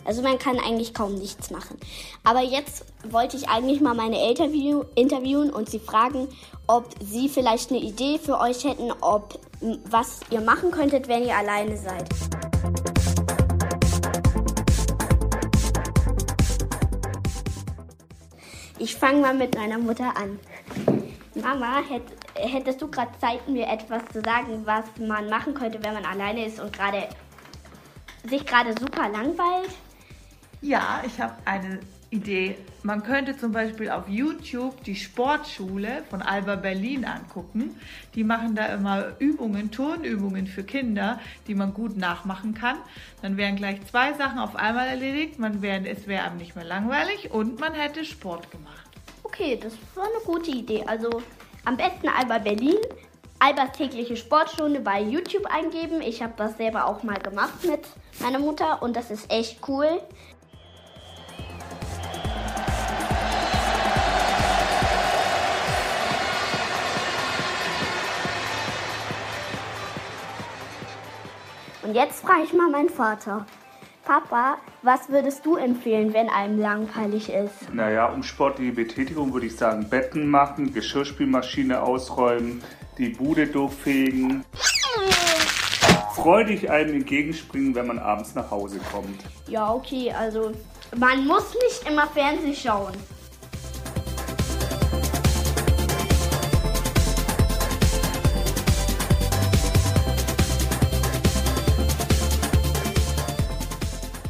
Also 0.07 0.21
man 0.21 0.39
kann 0.39 0.57
eigentlich 0.57 0.93
kaum 0.93 1.15
nichts 1.15 1.51
machen. 1.51 1.77
Aber 2.23 2.41
jetzt 2.41 2.85
wollte 3.09 3.35
ich 3.35 3.49
eigentlich 3.49 3.81
mal 3.81 3.93
meine 3.93 4.17
Eltern 4.17 4.53
interviewen 4.95 5.49
und 5.49 5.69
sie 5.69 5.79
fragen, 5.79 6.29
ob 6.65 6.85
sie 7.03 7.27
vielleicht 7.27 7.71
eine 7.71 7.81
Idee 7.81 8.17
für 8.17 8.39
euch 8.39 8.63
hätten, 8.63 8.93
ob 9.01 9.37
was 9.89 10.21
ihr 10.29 10.39
machen 10.39 10.71
könntet, 10.71 11.09
wenn 11.09 11.25
ihr 11.25 11.35
alleine 11.35 11.75
seid. 11.75 12.07
Ich 18.79 18.95
fange 18.95 19.19
mal 19.19 19.33
mit 19.33 19.55
meiner 19.55 19.77
Mutter 19.77 20.15
an. 20.15 20.39
Mama, 21.35 21.81
hätt, 21.89 22.03
hättest 22.35 22.81
du 22.81 22.87
gerade 22.87 23.11
Zeit, 23.19 23.45
mir 23.49 23.67
etwas 23.67 24.03
zu 24.13 24.21
sagen, 24.21 24.61
was 24.63 24.85
man 25.05 25.29
machen 25.29 25.53
könnte, 25.53 25.83
wenn 25.83 25.95
man 25.95 26.05
alleine 26.05 26.45
ist 26.45 26.61
und 26.61 26.71
gerade 26.71 27.09
sich 28.23 28.45
gerade 28.45 28.73
super 28.79 29.09
langweilt? 29.09 29.71
Ja, 30.61 31.03
ich 31.05 31.19
habe 31.19 31.35
eine 31.45 31.79
Idee. 32.09 32.55
Man 32.83 33.03
könnte 33.03 33.37
zum 33.37 33.51
Beispiel 33.51 33.89
auf 33.89 34.07
YouTube 34.07 34.83
die 34.83 34.95
Sportschule 34.95 36.03
von 36.09 36.21
Alba 36.21 36.55
Berlin 36.55 37.05
angucken. 37.05 37.79
Die 38.15 38.23
machen 38.23 38.55
da 38.55 38.67
immer 38.67 39.13
Übungen, 39.19 39.71
Turnübungen 39.71 40.47
für 40.47 40.63
Kinder, 40.63 41.19
die 41.47 41.55
man 41.55 41.73
gut 41.73 41.97
nachmachen 41.97 42.53
kann. 42.53 42.77
Dann 43.21 43.35
wären 43.35 43.57
gleich 43.57 43.85
zwei 43.87 44.13
Sachen 44.13 44.39
auf 44.39 44.55
einmal 44.55 44.87
erledigt. 44.87 45.37
Man 45.37 45.61
wär, 45.61 45.85
es 45.85 46.07
wäre 46.07 46.23
einem 46.23 46.37
nicht 46.37 46.55
mehr 46.55 46.65
langweilig 46.65 47.31
und 47.31 47.59
man 47.59 47.73
hätte 47.73 48.05
Sport 48.05 48.49
gemacht. 48.51 48.87
Okay, 49.23 49.59
das 49.61 49.73
war 49.93 50.05
eine 50.05 50.23
gute 50.25 50.51
Idee. 50.51 50.85
Also 50.87 51.21
am 51.65 51.75
besten 51.75 52.07
Alba 52.07 52.37
Berlin, 52.37 52.77
Albers 53.39 53.73
tägliche 53.73 54.15
Sportstunde 54.15 54.79
bei 54.79 55.01
YouTube 55.01 55.45
eingeben. 55.45 56.01
Ich 56.01 56.23
habe 56.23 56.33
das 56.37 56.57
selber 56.57 56.87
auch 56.87 57.03
mal 57.03 57.19
gemacht 57.19 57.65
mit 57.65 57.81
meiner 58.19 58.39
Mutter 58.39 58.81
und 58.81 58.95
das 58.95 59.11
ist 59.11 59.29
echt 59.29 59.59
cool. 59.67 60.01
Und 71.87 71.95
jetzt 71.95 72.19
frage 72.19 72.43
ich 72.43 72.51
mal 72.51 72.69
meinen 72.69 72.89
Vater. 72.89 73.45
Papa, 74.03 74.57
was 74.81 75.07
würdest 75.07 75.45
du 75.45 75.55
empfehlen, 75.55 76.13
wenn 76.13 76.27
einem 76.27 76.59
langweilig 76.59 77.29
ist? 77.29 77.73
Naja, 77.73 78.07
um 78.07 78.23
sportliche 78.23 78.73
Betätigung 78.73 79.33
würde 79.33 79.45
ich 79.45 79.55
sagen, 79.55 79.87
Betten 79.87 80.29
machen, 80.29 80.73
Geschirrspülmaschine 80.73 81.81
ausräumen, 81.81 82.61
die 82.97 83.07
Bude 83.07 83.47
durchfegen. 83.47 84.43
Freudig 86.13 86.69
einem 86.69 86.95
entgegenspringen, 86.95 87.73
wenn 87.73 87.87
man 87.87 87.99
abends 87.99 88.35
nach 88.35 88.51
Hause 88.51 88.81
kommt. 88.91 89.21
Ja, 89.47 89.71
okay, 89.73 90.11
also 90.11 90.51
man 90.97 91.25
muss 91.25 91.53
nicht 91.53 91.89
immer 91.89 92.07
Fernsehen 92.07 92.53
schauen. 92.53 92.95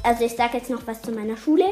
Also 0.07 0.23
ich 0.23 0.37
sage 0.37 0.59
jetzt 0.59 0.69
noch 0.69 0.87
was 0.87 1.01
zu 1.01 1.11
meiner 1.11 1.35
Schule. 1.35 1.65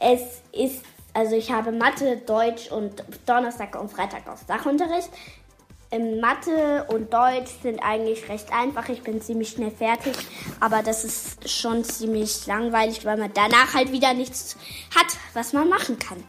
Es 0.00 0.22
ist, 0.52 0.82
also 1.12 1.36
ich 1.36 1.52
habe 1.52 1.70
Mathe, 1.70 2.16
Deutsch 2.16 2.72
und 2.72 3.04
Donnerstag 3.26 3.78
und 3.78 3.90
Freitag 3.90 4.26
auch 4.26 4.38
Sachunterricht. 4.38 5.10
Ähm, 5.90 6.18
Mathe 6.18 6.86
und 6.88 7.12
Deutsch 7.12 7.50
sind 7.62 7.80
eigentlich 7.80 8.26
recht 8.30 8.50
einfach. 8.54 8.88
Ich 8.88 9.02
bin 9.02 9.20
ziemlich 9.20 9.50
schnell 9.50 9.70
fertig, 9.70 10.14
aber 10.60 10.82
das 10.82 11.04
ist 11.04 11.46
schon 11.46 11.84
ziemlich 11.84 12.46
langweilig, 12.46 13.04
weil 13.04 13.18
man 13.18 13.32
danach 13.34 13.74
halt 13.74 13.92
wieder 13.92 14.14
nichts 14.14 14.56
hat, 14.96 15.18
was 15.34 15.52
man 15.52 15.68
machen 15.68 15.98
kann. 15.98 16.24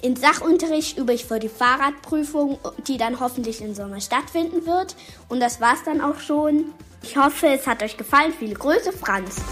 In 0.00 0.14
Sachunterricht 0.14 0.96
übe 0.96 1.12
ich 1.12 1.24
für 1.24 1.40
die 1.40 1.48
Fahrradprüfung, 1.48 2.60
die 2.86 2.98
dann 2.98 3.18
hoffentlich 3.18 3.62
im 3.62 3.74
Sommer 3.74 4.00
stattfinden 4.00 4.64
wird. 4.64 4.94
Und 5.28 5.40
das 5.40 5.60
war's 5.60 5.82
dann 5.84 6.00
auch 6.00 6.20
schon. 6.20 6.66
Ich 7.02 7.16
hoffe, 7.16 7.48
es 7.48 7.66
hat 7.66 7.82
euch 7.82 7.96
gefallen. 7.96 8.32
Viele 8.38 8.54
Grüße, 8.54 8.92
Franz. 8.92 9.42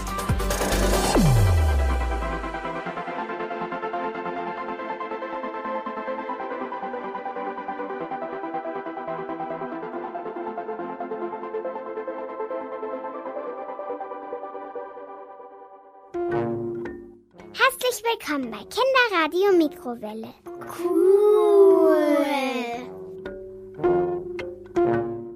Herzlich 17.87 18.05
willkommen 18.19 18.51
bei 18.51 18.57
Kinderradio 18.57 19.57
Mikrowelle. 19.57 20.33
Cool. 20.77 21.95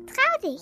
Trau 0.07 0.41
dich. 0.43 0.61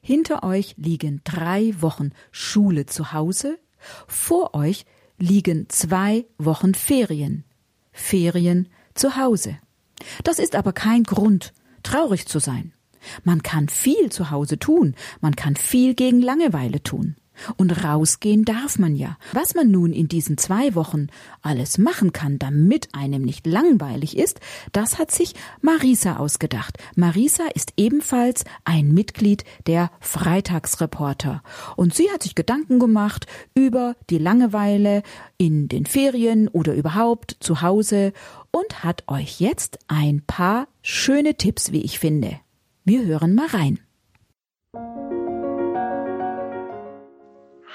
Hinter 0.02 0.42
euch 0.42 0.74
liegen 0.76 1.20
drei 1.22 1.80
Wochen 1.80 2.10
Schule 2.32 2.86
zu 2.86 3.12
Hause, 3.12 3.60
vor 4.08 4.56
euch 4.56 4.84
liegen 5.16 5.68
zwei 5.68 6.26
Wochen 6.38 6.74
Ferien. 6.74 7.44
Ferien 7.92 8.68
zu 8.94 9.16
Hause. 9.16 9.60
Das 10.24 10.40
ist 10.40 10.56
aber 10.56 10.72
kein 10.72 11.04
Grund, 11.04 11.52
traurig 11.84 12.26
zu 12.26 12.40
sein. 12.40 12.72
Man 13.24 13.42
kann 13.42 13.68
viel 13.68 14.10
zu 14.10 14.30
Hause 14.30 14.58
tun, 14.58 14.94
man 15.20 15.36
kann 15.36 15.56
viel 15.56 15.94
gegen 15.94 16.20
Langeweile 16.20 16.82
tun. 16.82 17.16
Und 17.56 17.84
rausgehen 17.84 18.44
darf 18.44 18.78
man 18.78 18.94
ja. 18.94 19.16
Was 19.32 19.54
man 19.54 19.70
nun 19.70 19.92
in 19.92 20.08
diesen 20.08 20.38
zwei 20.38 20.74
Wochen 20.74 21.08
alles 21.42 21.78
machen 21.78 22.12
kann, 22.12 22.38
damit 22.38 22.88
einem 22.94 23.22
nicht 23.22 23.46
langweilig 23.46 24.16
ist, 24.16 24.40
das 24.72 24.98
hat 24.98 25.10
sich 25.10 25.34
Marisa 25.60 26.16
ausgedacht. 26.16 26.78
Marisa 26.96 27.44
ist 27.54 27.72
ebenfalls 27.76 28.44
ein 28.64 28.92
Mitglied 28.92 29.44
der 29.66 29.90
Freitagsreporter. 30.00 31.42
Und 31.76 31.94
sie 31.94 32.10
hat 32.10 32.22
sich 32.22 32.34
Gedanken 32.34 32.78
gemacht 32.78 33.26
über 33.54 33.96
die 34.10 34.18
Langeweile 34.18 35.02
in 35.36 35.68
den 35.68 35.86
Ferien 35.86 36.48
oder 36.48 36.74
überhaupt 36.74 37.36
zu 37.40 37.62
Hause 37.62 38.12
und 38.50 38.82
hat 38.82 39.04
euch 39.06 39.40
jetzt 39.40 39.78
ein 39.88 40.22
paar 40.26 40.68
schöne 40.82 41.36
Tipps, 41.36 41.72
wie 41.72 41.82
ich 41.82 41.98
finde. 41.98 42.40
Wir 42.88 43.04
hören 43.04 43.34
mal 43.34 43.48
rein. 43.48 43.80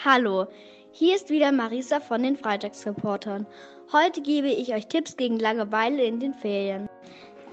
Hallo, 0.03 0.47
hier 0.91 1.16
ist 1.16 1.30
wieder 1.30 1.51
Marisa 1.51 1.99
von 1.99 2.24
den 2.24 2.36
Freitagsreportern. 2.36 3.45
Heute 3.91 4.24
gebe 4.24 4.47
ich 4.47 4.74
euch 4.74 4.88
Tipps 4.88 5.16
gegen 5.16 5.38
Langeweile 5.38 6.03
in 6.03 6.20
den 6.20 6.34
Ferien. 6.34 6.89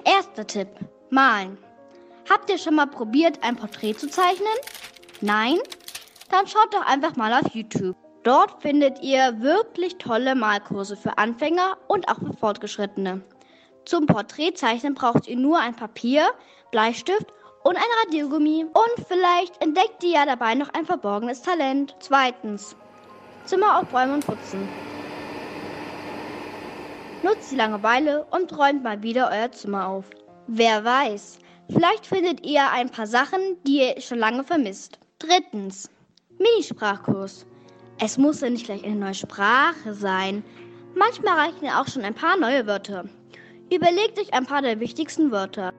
Erster 0.07 0.47
Tipp: 0.47 0.69
Malen. 1.11 1.59
Habt 2.31 2.49
ihr 2.49 2.57
schon 2.57 2.77
mal 2.77 2.87
probiert, 2.87 3.39
ein 3.43 3.57
Porträt 3.57 3.93
zu 3.93 4.09
zeichnen? 4.09 4.49
Nein? 5.21 5.59
Dann 6.31 6.47
schaut 6.47 6.73
doch 6.73 6.87
einfach 6.87 7.17
mal 7.17 7.35
auf 7.35 7.55
YouTube. 7.55 7.95
Dort 8.23 8.63
findet 8.63 9.03
ihr 9.03 9.39
wirklich 9.43 9.99
tolle 9.99 10.35
Malkurse 10.35 10.97
für 10.97 11.19
Anfänger 11.19 11.77
und 11.89 12.09
auch 12.09 12.21
für 12.21 12.33
Fortgeschrittene. 12.33 13.21
Zum 13.85 14.07
Porträtzeichnen 14.07 14.95
braucht 14.95 15.29
ihr 15.29 15.37
nur 15.37 15.59
ein 15.59 15.77
Papier, 15.77 16.31
Bleistift 16.71 17.27
und 17.63 17.77
ein 17.77 17.83
Radiergummi. 18.05 18.65
Und 18.65 19.07
vielleicht 19.07 19.61
entdeckt 19.63 20.03
ihr 20.03 20.11
ja 20.11 20.27
dabei 20.27 20.55
noch 20.55 20.73
ein 20.75 20.87
verborgenes 20.87 21.43
Talent. 21.43 21.95
Zweitens. 22.01 22.77
Zimmer 23.45 23.79
aufräumen 23.79 24.15
und 24.15 24.27
putzen. 24.27 24.69
Nutzt 27.23 27.51
die 27.51 27.57
Langeweile 27.57 28.25
und 28.31 28.57
räumt 28.57 28.83
mal 28.83 29.03
wieder 29.03 29.31
euer 29.31 29.53
Zimmer 29.53 29.89
auf. 29.89 30.07
Wer 30.47 30.85
weiß, 30.85 31.39
vielleicht 31.71 32.07
findet 32.07 32.47
ihr 32.47 32.71
ein 32.71 32.89
paar 32.89 33.07
Sachen, 33.07 33.41
die 33.67 33.81
ihr 33.81 34.01
schon 34.01 34.19
lange 34.19 34.45
vermisst. 34.45 34.99
Drittens. 35.19 35.91
Minisprachkurs. 36.39 37.47
Es 37.99 38.17
muss 38.17 38.41
ja 38.41 38.49
nicht 38.49 38.65
gleich 38.65 38.83
eine 38.83 38.97
neue 38.97 39.15
Sprache 39.15 39.93
sein. 39.93 40.43
Manchmal 40.95 41.39
reichen 41.39 41.67
ja 41.67 41.81
auch 41.81 41.87
schon 41.87 42.03
ein 42.03 42.15
paar 42.15 42.39
neue 42.39 42.67
Wörter. 42.67 43.05
Überlegt 43.71 44.19
euch 44.19 44.33
ein 44.33 44.47
paar 44.47 44.63
der 44.63 44.81
wichtigsten 44.81 45.31
Wörter. 45.31 45.75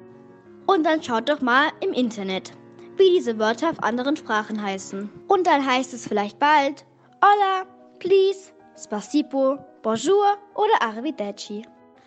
Und 0.72 0.86
dann 0.86 1.04
schaut 1.04 1.28
doch 1.28 1.42
mal 1.42 1.70
im 1.82 1.92
Internet, 1.92 2.54
wie 2.96 3.10
diese 3.10 3.38
Wörter 3.38 3.72
auf 3.72 3.84
anderen 3.84 4.16
Sprachen 4.16 4.62
heißen. 4.64 5.10
Und 5.28 5.46
dann 5.46 5.66
heißt 5.66 5.94
es 5.94 6.08
vielleicht 6.08 6.40
bald 6.40 6.86
Hola, 7.22 7.66
please, 8.00 8.54
Spasibo, 8.82 9.58
Bonjour 9.82 10.38
oder 10.56 10.82
Arrivederci. 10.82 11.66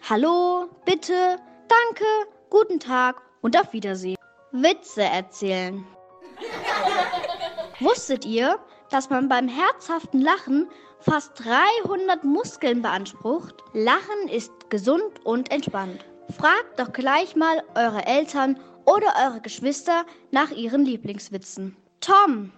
Hallo, 0.09 0.71
bitte, 0.87 1.37
danke, 1.69 2.07
guten 2.49 2.81
Tag 2.81 3.21
und 3.43 3.55
auf 3.55 3.71
Wiedersehen. 3.75 4.17
Witze 4.53 5.03
erzählen. 5.03 5.85
Wusstet 7.81 8.25
ihr, 8.25 8.59
dass 8.89 9.11
man 9.11 9.29
beim 9.29 9.47
herzhaften 9.47 10.23
Lachen 10.23 10.71
fast 11.01 11.33
300 11.85 12.25
Muskeln 12.25 12.81
beansprucht? 12.81 13.57
Lachen 13.75 14.29
ist 14.31 14.71
gesund 14.71 15.21
und 15.25 15.53
entspannt. 15.53 16.03
Fragt 16.31 16.79
doch 16.79 16.93
gleich 16.93 17.37
mal 17.37 17.63
eure 17.75 18.07
Eltern 18.07 18.59
oder 18.87 19.15
eure 19.25 19.41
Geschwister 19.41 20.05
nach 20.31 20.51
ihren 20.51 20.85
Lieblingswitzen. 20.85 21.77
Tom, 22.01 22.53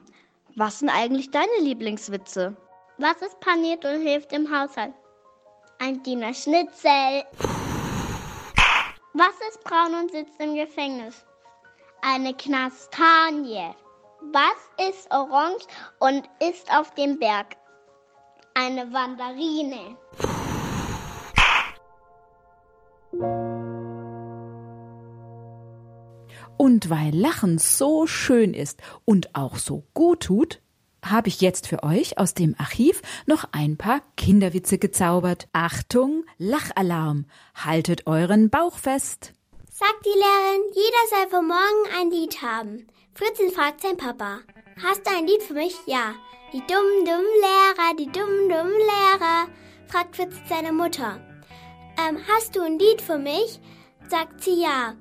was 0.55 0.79
sind 0.79 0.89
eigentlich 0.91 1.31
deine 1.31 1.59
Lieblingswitze? 1.61 2.57
Was 2.99 3.21
ist 3.23 3.39
paniert 3.41 3.85
und 3.85 4.01
hilft 4.01 4.33
im 4.33 4.51
Haushalt? 4.51 4.95
Ein 5.79 6.03
Diener 6.03 6.33
Schnitzel. 6.33 7.25
Was 9.13 9.35
ist 9.49 9.63
braun 9.65 9.95
und 9.95 10.11
sitzt 10.11 10.41
im 10.41 10.55
Gefängnis? 10.55 11.25
Eine 12.03 12.35
Knastanie. 12.35 13.75
Was 14.33 14.89
ist 14.89 15.11
orange 15.11 15.67
und 15.99 16.29
ist 16.41 16.73
auf 16.75 16.95
dem 16.95 17.19
Berg? 17.19 17.57
Eine 18.55 18.91
Wanderine. 18.93 19.97
Und 26.57 26.89
weil 26.91 27.15
Lachen 27.15 27.59
so 27.59 28.07
schön 28.07 28.55
ist 28.55 28.81
und 29.05 29.35
auch 29.35 29.57
so 29.57 29.85
gut 29.95 30.21
tut, 30.25 30.61
habe 31.05 31.29
ich 31.29 31.41
jetzt 31.41 31.67
für 31.67 31.83
euch 31.83 32.19
aus 32.19 32.35
dem 32.35 32.55
Archiv 32.59 33.03
noch 33.27 33.45
ein 33.53 33.77
paar 33.77 34.01
Kinderwitze 34.17 34.79
gezaubert. 34.79 35.49
Achtung, 35.53 36.25
Lachalarm, 36.39 37.27
haltet 37.55 38.07
euren 38.07 38.51
Bauch 38.51 38.79
fest. 38.79 39.33
Sagt 39.71 40.05
die 40.05 40.09
Lehrerin, 40.09 40.63
jeder 40.75 41.05
soll 41.11 41.29
für 41.29 41.43
morgen 41.43 42.01
ein 42.01 42.11
Lied 42.11 42.43
haben. 42.43 42.87
Fritzchen 43.13 43.51
fragt 43.51 43.83
sein 43.83 43.97
Papa. 43.97 44.39
Hast 44.83 45.07
du 45.07 45.11
ein 45.15 45.27
Lied 45.27 45.43
für 45.43 45.55
mich? 45.55 45.77
Ja. 45.87 46.15
Die 46.53 46.61
dummen, 46.61 47.05
dummen 47.05 47.27
Lehrer, 47.41 47.97
die 47.99 48.07
dummen, 48.07 48.49
dummen 48.49 48.79
Lehrer, 48.79 49.49
fragt 49.89 50.17
Fritz 50.17 50.35
seine 50.49 50.73
Mutter. 50.73 51.21
Ähm, 51.99 52.19
hast 52.29 52.55
du 52.55 52.63
ein 52.63 52.79
Lied 52.79 53.03
für 53.03 53.19
mich? 53.19 53.61
Sagt 54.09 54.45
sie 54.45 54.63
ja. 54.63 54.95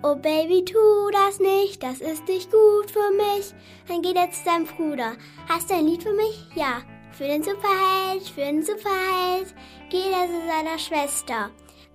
Oh 0.00 0.14
Baby, 0.14 0.64
tu 0.64 1.10
das 1.10 1.40
nicht, 1.40 1.82
das 1.82 2.00
ist 2.00 2.28
nicht 2.28 2.52
gut 2.52 2.88
für 2.88 3.10
mich. 3.10 3.52
Dann 3.88 4.00
geht 4.00 4.14
er 4.14 4.30
zu 4.30 4.44
seinem 4.44 4.64
Bruder. 4.64 5.16
Hast 5.48 5.70
du 5.70 5.74
ein 5.74 5.88
Lied 5.88 6.04
für 6.04 6.12
mich? 6.12 6.46
Ja. 6.54 6.82
Für 7.10 7.24
den 7.24 7.42
Superheld, 7.42 8.22
für 8.32 8.42
den 8.42 8.62
Superheld. 8.62 9.52
Geht 9.90 10.12
er 10.12 10.28
zu 10.28 10.46
seiner 10.46 10.78
Schwester. 10.78 11.50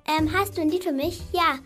Ähm, 0.06 0.30
hast 0.38 0.58
du 0.58 0.62
ein 0.62 0.70
Lied 0.70 0.84
für 0.84 0.92
mich? 0.92 1.22
Ja. 1.32 1.60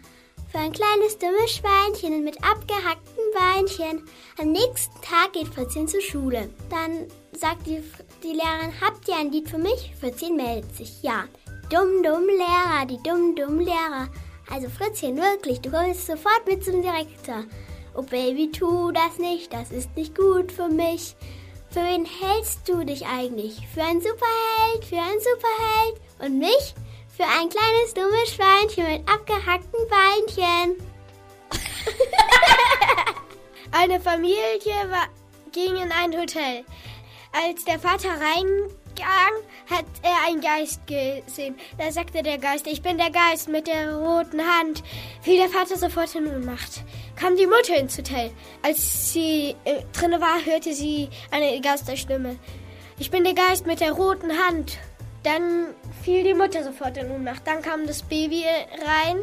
Für 0.52 0.60
ein 0.60 0.74
kleines 0.74 1.18
dummes 1.18 1.56
Schweinchen 1.56 2.24
mit 2.24 2.38
abgehackten 2.44 3.24
Beinchen. 3.34 4.08
Am 4.40 4.52
nächsten 4.52 5.02
Tag 5.02 5.34
geht 5.34 5.48
Fritzchen 5.48 5.88
zur 5.88 6.02
Schule. 6.02 6.52
Dann 6.70 7.08
sagt 7.32 7.66
die, 7.66 7.82
die 8.22 8.34
Lehrerin, 8.34 8.80
habt 8.80 9.08
ihr 9.08 9.16
ein 9.16 9.32
Lied 9.32 9.50
für 9.50 9.58
mich? 9.58 9.92
Fritzchen 10.00 10.36
meldet 10.36 10.76
sich. 10.76 11.02
Ja. 11.02 11.24
Dumm, 11.72 12.04
dumm 12.04 12.28
Lehrer, 12.28 12.86
die 12.86 13.02
dumm, 13.02 13.36
dumm 13.36 13.60
Lehrer. 13.60 14.08
Also 14.50 14.70
Fritzchen, 14.70 15.18
wirklich, 15.18 15.60
du 15.62 15.70
kommst 15.70 16.08
sofort 16.08 16.48
mit 16.48 16.64
zum 16.64 16.82
Direktor. 16.82 17.44
Oh 17.96 18.02
Baby, 18.02 18.50
tu 18.52 18.92
das 18.92 19.18
nicht, 19.18 19.54
das 19.54 19.72
ist 19.72 19.96
nicht 19.96 20.16
gut 20.16 20.52
für 20.52 20.70
mich. 20.70 21.16
Für 21.70 21.82
wen 21.82 22.06
hältst 22.06 22.68
du 22.68 22.84
dich 22.86 23.06
eigentlich? 23.06 23.68
Für 23.74 23.84
einen 23.84 24.02
Superheld, 24.02 24.86
für 24.86 24.98
einen 24.98 25.20
Superheld 25.20 26.02
und 26.20 26.40
mich? 26.40 26.74
Für 27.16 27.24
ein 27.24 27.50
kleines 27.50 27.94
dummes 27.94 28.34
Schweinchen 28.34 28.86
mit 28.86 29.08
abgehackten 29.10 29.88
Beinchen. 29.90 30.78
Eine 33.72 34.00
Familie 34.00 34.90
war, 34.90 35.08
ging 35.52 35.76
in 35.76 35.92
ein 35.92 36.20
Hotel. 36.20 36.64
Als 37.32 37.64
der 37.66 37.80
Vater 37.80 38.20
reingang, 39.00 39.44
hat 39.70 39.86
er 40.02 40.28
einen 40.28 40.42
Geist 40.42 40.86
gesehen. 40.88 41.56
Da 41.78 41.92
sagte 41.92 42.24
der 42.24 42.38
Geist, 42.38 42.68
ich 42.68 42.82
bin 42.82 42.98
der 42.98 43.12
Geist 43.12 43.50
mit 43.50 43.68
der 43.68 43.96
roten 43.96 44.42
Hand. 44.42 44.84
Fiel 45.22 45.38
der 45.38 45.50
Vater 45.50 45.78
sofort 45.78 46.14
in 46.16 46.28
Ohnmacht. 46.28 46.84
Kam 47.16 47.36
die 47.36 47.48
Mutter 47.48 47.76
ins 47.78 47.98
Hotel. 47.98 48.32
Als 48.62 49.14
sie 49.14 49.56
äh, 49.66 49.82
drinne 49.94 50.22
war, 50.22 50.46
hörte 50.46 50.74
sie 50.74 51.10
eine 51.32 51.60
Geisterstimme. 51.62 52.38
Ich 53.00 53.12
bin 53.12 53.24
der 53.24 53.34
Geist 53.34 53.66
mit 53.66 53.80
der 53.80 53.92
roten 53.92 54.32
Hand. 54.32 54.78
Dann 55.24 55.76
fiel 56.04 56.24
die 56.24 56.34
Mutter 56.34 56.64
sofort 56.64 56.98
in 56.98 57.12
Ohnmacht. 57.12 57.46
Dann 57.46 57.62
kam 57.62 57.86
das 57.86 58.02
Baby 58.04 58.44
rein 58.86 59.18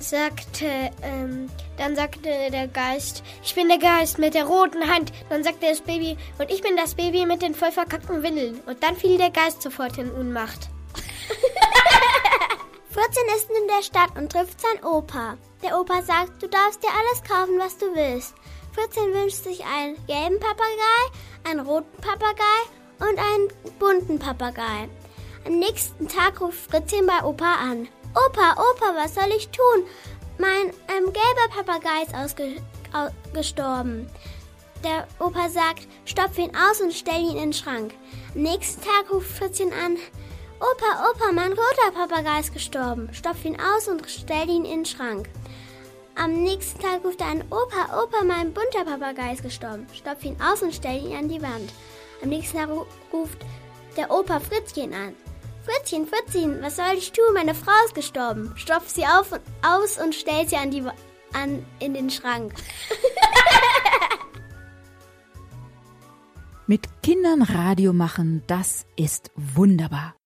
sagte, 0.00 0.90
ähm, 1.02 1.50
dann 1.76 1.94
sagte 1.94 2.50
der 2.50 2.68
Geist, 2.68 3.22
ich 3.42 3.54
bin 3.54 3.68
der 3.68 3.78
Geist 3.78 4.18
mit 4.18 4.34
der 4.34 4.44
roten 4.44 4.88
Hand. 4.88 5.12
Dann 5.28 5.44
sagte 5.44 5.66
das 5.66 5.80
Baby, 5.80 6.16
und 6.38 6.50
ich 6.50 6.62
bin 6.62 6.76
das 6.76 6.94
Baby 6.94 7.26
mit 7.26 7.42
den 7.42 7.54
voll 7.54 7.72
verkackten 7.72 8.22
Windeln. 8.22 8.60
Und 8.66 8.82
dann 8.82 8.96
fiel 8.96 9.18
der 9.18 9.30
Geist 9.30 9.62
sofort 9.62 9.98
in 9.98 10.10
Unmacht. 10.10 10.68
14 12.92 13.22
ist 13.36 13.50
in 13.50 13.68
der 13.68 13.82
Stadt 13.82 14.16
und 14.16 14.32
trifft 14.32 14.60
sein 14.60 14.84
Opa. 14.84 15.36
Der 15.62 15.78
Opa 15.78 16.02
sagt, 16.02 16.42
du 16.42 16.48
darfst 16.48 16.82
dir 16.82 16.88
alles 16.88 17.22
kaufen, 17.22 17.58
was 17.58 17.78
du 17.78 17.94
willst. 17.94 18.34
14 18.74 19.14
wünscht 19.14 19.44
sich 19.44 19.64
einen 19.64 19.94
gelben 20.06 20.40
Papagei, 20.40 21.48
einen 21.48 21.60
roten 21.60 22.00
Papagei 22.00 22.42
und 22.98 23.18
einen 23.18 23.48
bunten 23.78 24.18
Papagei. 24.18 24.88
Am 25.46 25.58
nächsten 25.58 26.08
Tag 26.08 26.40
ruft 26.40 26.70
Fritzchen 26.70 27.06
bei 27.06 27.24
Opa 27.24 27.54
an. 27.54 27.88
Opa, 28.14 28.52
Opa, 28.52 28.94
was 28.96 29.14
soll 29.14 29.30
ich 29.36 29.48
tun? 29.50 29.84
Mein 30.38 30.72
ähm, 30.88 31.12
gelber 31.12 31.48
Papagei 31.54 32.02
ist 32.02 32.14
ausgestorben. 33.32 34.10
Der 34.82 35.06
Opa 35.18 35.48
sagt, 35.48 35.86
stopf 36.04 36.38
ihn 36.38 36.52
aus 36.56 36.80
und 36.80 36.92
stell 36.92 37.20
ihn 37.20 37.36
in 37.36 37.36
den 37.36 37.52
Schrank. 37.52 37.94
Am 38.34 38.42
nächsten 38.42 38.82
Tag 38.82 39.12
ruft 39.12 39.30
Fritzchen 39.30 39.72
an. 39.72 39.96
Opa, 40.58 41.10
Opa, 41.10 41.32
mein 41.32 41.52
roter 41.52 41.92
Papagei 41.94 42.40
ist 42.40 42.52
gestorben. 42.52 43.08
Stopf 43.12 43.44
ihn 43.44 43.58
aus 43.60 43.86
und 43.86 44.02
stell 44.08 44.48
ihn 44.48 44.64
in 44.64 44.70
den 44.70 44.86
Schrank. 44.86 45.28
Am 46.16 46.32
nächsten 46.42 46.80
Tag 46.80 47.04
ruft 47.04 47.20
er 47.20 47.28
an, 47.28 47.44
Opa, 47.50 48.02
Opa, 48.02 48.24
mein 48.24 48.52
bunter 48.52 48.84
Papagei 48.84 49.34
ist 49.34 49.42
gestorben. 49.42 49.86
Stopf 49.94 50.24
ihn 50.24 50.36
aus 50.42 50.62
und 50.62 50.74
stell 50.74 51.04
ihn 51.04 51.16
an 51.16 51.28
die 51.28 51.40
Wand. 51.42 51.72
Am 52.22 52.28
nächsten 52.28 52.58
Tag 52.58 52.70
ruft 53.12 53.38
der 53.96 54.10
Opa 54.10 54.40
Fritzchen 54.40 54.92
an. 54.94 55.14
Fritzchen, 55.70 56.06
Fritzchen, 56.06 56.62
was 56.62 56.76
soll 56.76 56.94
ich 56.96 57.12
tun? 57.12 57.32
Meine 57.34 57.54
Frau 57.54 57.72
ist 57.86 57.94
gestorben. 57.94 58.52
Stopf 58.56 58.88
sie 58.88 59.04
auf 59.04 59.30
und, 59.32 59.40
aus 59.62 59.98
und 59.98 60.14
stell 60.14 60.48
sie 60.48 60.56
an 60.56 60.70
die, 60.70 60.82
an, 61.32 61.64
in 61.78 61.94
den 61.94 62.10
Schrank. 62.10 62.54
Mit 66.66 66.88
Kindern 67.02 67.42
Radio 67.42 67.92
machen, 67.92 68.42
das 68.46 68.86
ist 68.96 69.30
wunderbar. 69.36 70.19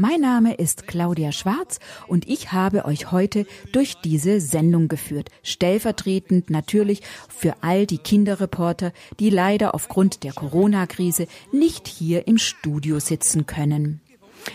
Mein 0.00 0.20
Name 0.20 0.54
ist 0.54 0.86
Claudia 0.86 1.32
Schwarz 1.32 1.80
und 2.06 2.28
ich 2.28 2.52
habe 2.52 2.84
euch 2.84 3.10
heute 3.10 3.48
durch 3.72 3.96
diese 3.96 4.40
Sendung 4.40 4.86
geführt. 4.86 5.28
Stellvertretend 5.42 6.50
natürlich 6.50 7.02
für 7.28 7.56
all 7.62 7.84
die 7.84 7.98
Kinderreporter, 7.98 8.92
die 9.18 9.28
leider 9.28 9.74
aufgrund 9.74 10.22
der 10.22 10.34
Corona-Krise 10.34 11.26
nicht 11.50 11.88
hier 11.88 12.28
im 12.28 12.38
Studio 12.38 13.00
sitzen 13.00 13.46
können. 13.46 14.00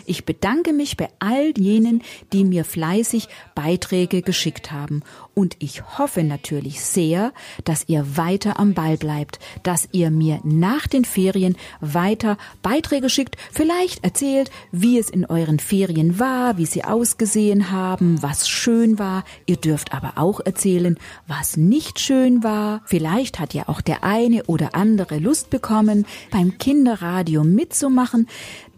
Ich 0.05 0.23
bedanke 0.23 0.71
mich 0.71 0.95
bei 0.95 1.09
all 1.19 1.51
jenen, 1.57 2.03
die 2.31 2.45
mir 2.45 2.63
fleißig 2.63 3.27
Beiträge 3.53 4.21
geschickt 4.21 4.71
haben. 4.71 5.03
Und 5.35 5.55
ich 5.59 5.97
hoffe 5.97 6.23
natürlich 6.23 6.81
sehr, 6.81 7.33
dass 7.63 7.85
ihr 7.87 8.17
weiter 8.17 8.59
am 8.59 8.75
Ball 8.75 8.97
bleibt, 8.97 9.39
dass 9.63 9.89
ihr 9.91 10.11
mir 10.11 10.39
nach 10.43 10.85
den 10.85 11.05
Ferien 11.05 11.57
weiter 11.81 12.37
Beiträge 12.61 13.09
schickt, 13.09 13.37
vielleicht 13.51 14.03
erzählt, 14.03 14.51
wie 14.71 14.99
es 14.99 15.09
in 15.09 15.25
euren 15.25 15.59
Ferien 15.59 16.19
war, 16.19 16.57
wie 16.57 16.67
sie 16.67 16.83
ausgesehen 16.83 17.71
haben, 17.71 18.21
was 18.21 18.47
schön 18.47 18.99
war. 18.99 19.23
Ihr 19.47 19.57
dürft 19.57 19.93
aber 19.93 20.13
auch 20.17 20.39
erzählen, 20.39 20.97
was 21.25 21.57
nicht 21.57 21.99
schön 21.99 22.43
war. 22.43 22.81
Vielleicht 22.85 23.39
hat 23.39 23.55
ja 23.55 23.67
auch 23.67 23.81
der 23.81 24.03
eine 24.03 24.43
oder 24.45 24.75
andere 24.75 25.17
Lust 25.17 25.49
bekommen, 25.49 26.05
beim 26.31 26.59
Kinderradio 26.59 27.43
mitzumachen 27.43 28.27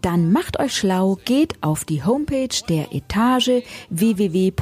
dann 0.06 0.30
macht 0.30 0.60
euch 0.60 0.76
schlau, 0.76 1.18
geht 1.24 1.60
auf 1.62 1.84
die 1.84 2.04
Homepage 2.04 2.54
der 2.68 2.94
Etage 2.94 3.64
www.etage.de 3.90 4.60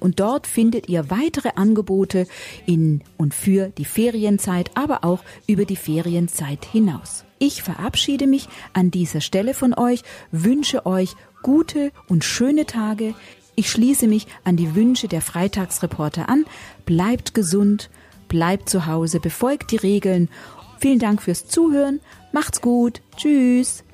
und 0.00 0.20
dort 0.20 0.46
findet 0.46 0.88
ihr 0.88 1.10
weitere 1.10 1.50
Angebote 1.56 2.26
in 2.66 3.02
und 3.16 3.34
für 3.34 3.68
die 3.68 3.84
Ferienzeit, 3.84 4.70
aber 4.74 5.04
auch 5.04 5.22
über 5.46 5.64
die 5.64 5.76
Ferienzeit 5.76 6.64
hinaus. 6.64 7.24
Ich 7.38 7.62
verabschiede 7.62 8.26
mich 8.26 8.48
an 8.72 8.90
dieser 8.90 9.20
Stelle 9.20 9.54
von 9.54 9.74
euch, 9.74 10.02
wünsche 10.32 10.86
euch 10.86 11.14
gute 11.42 11.92
und 12.08 12.24
schöne 12.24 12.66
Tage. 12.66 13.14
Ich 13.54 13.70
schließe 13.70 14.06
mich 14.06 14.26
an 14.44 14.56
die 14.56 14.74
Wünsche 14.74 15.08
der 15.08 15.20
Freitagsreporter 15.20 16.28
an. 16.28 16.44
Bleibt 16.84 17.34
gesund, 17.34 17.90
bleibt 18.28 18.68
zu 18.68 18.86
Hause, 18.86 19.20
befolgt 19.20 19.70
die 19.70 19.76
Regeln 19.76 20.28
Vielen 20.78 20.98
Dank 20.98 21.22
fürs 21.22 21.46
Zuhören. 21.46 22.00
Macht's 22.32 22.60
gut. 22.60 23.00
Tschüss. 23.16 23.85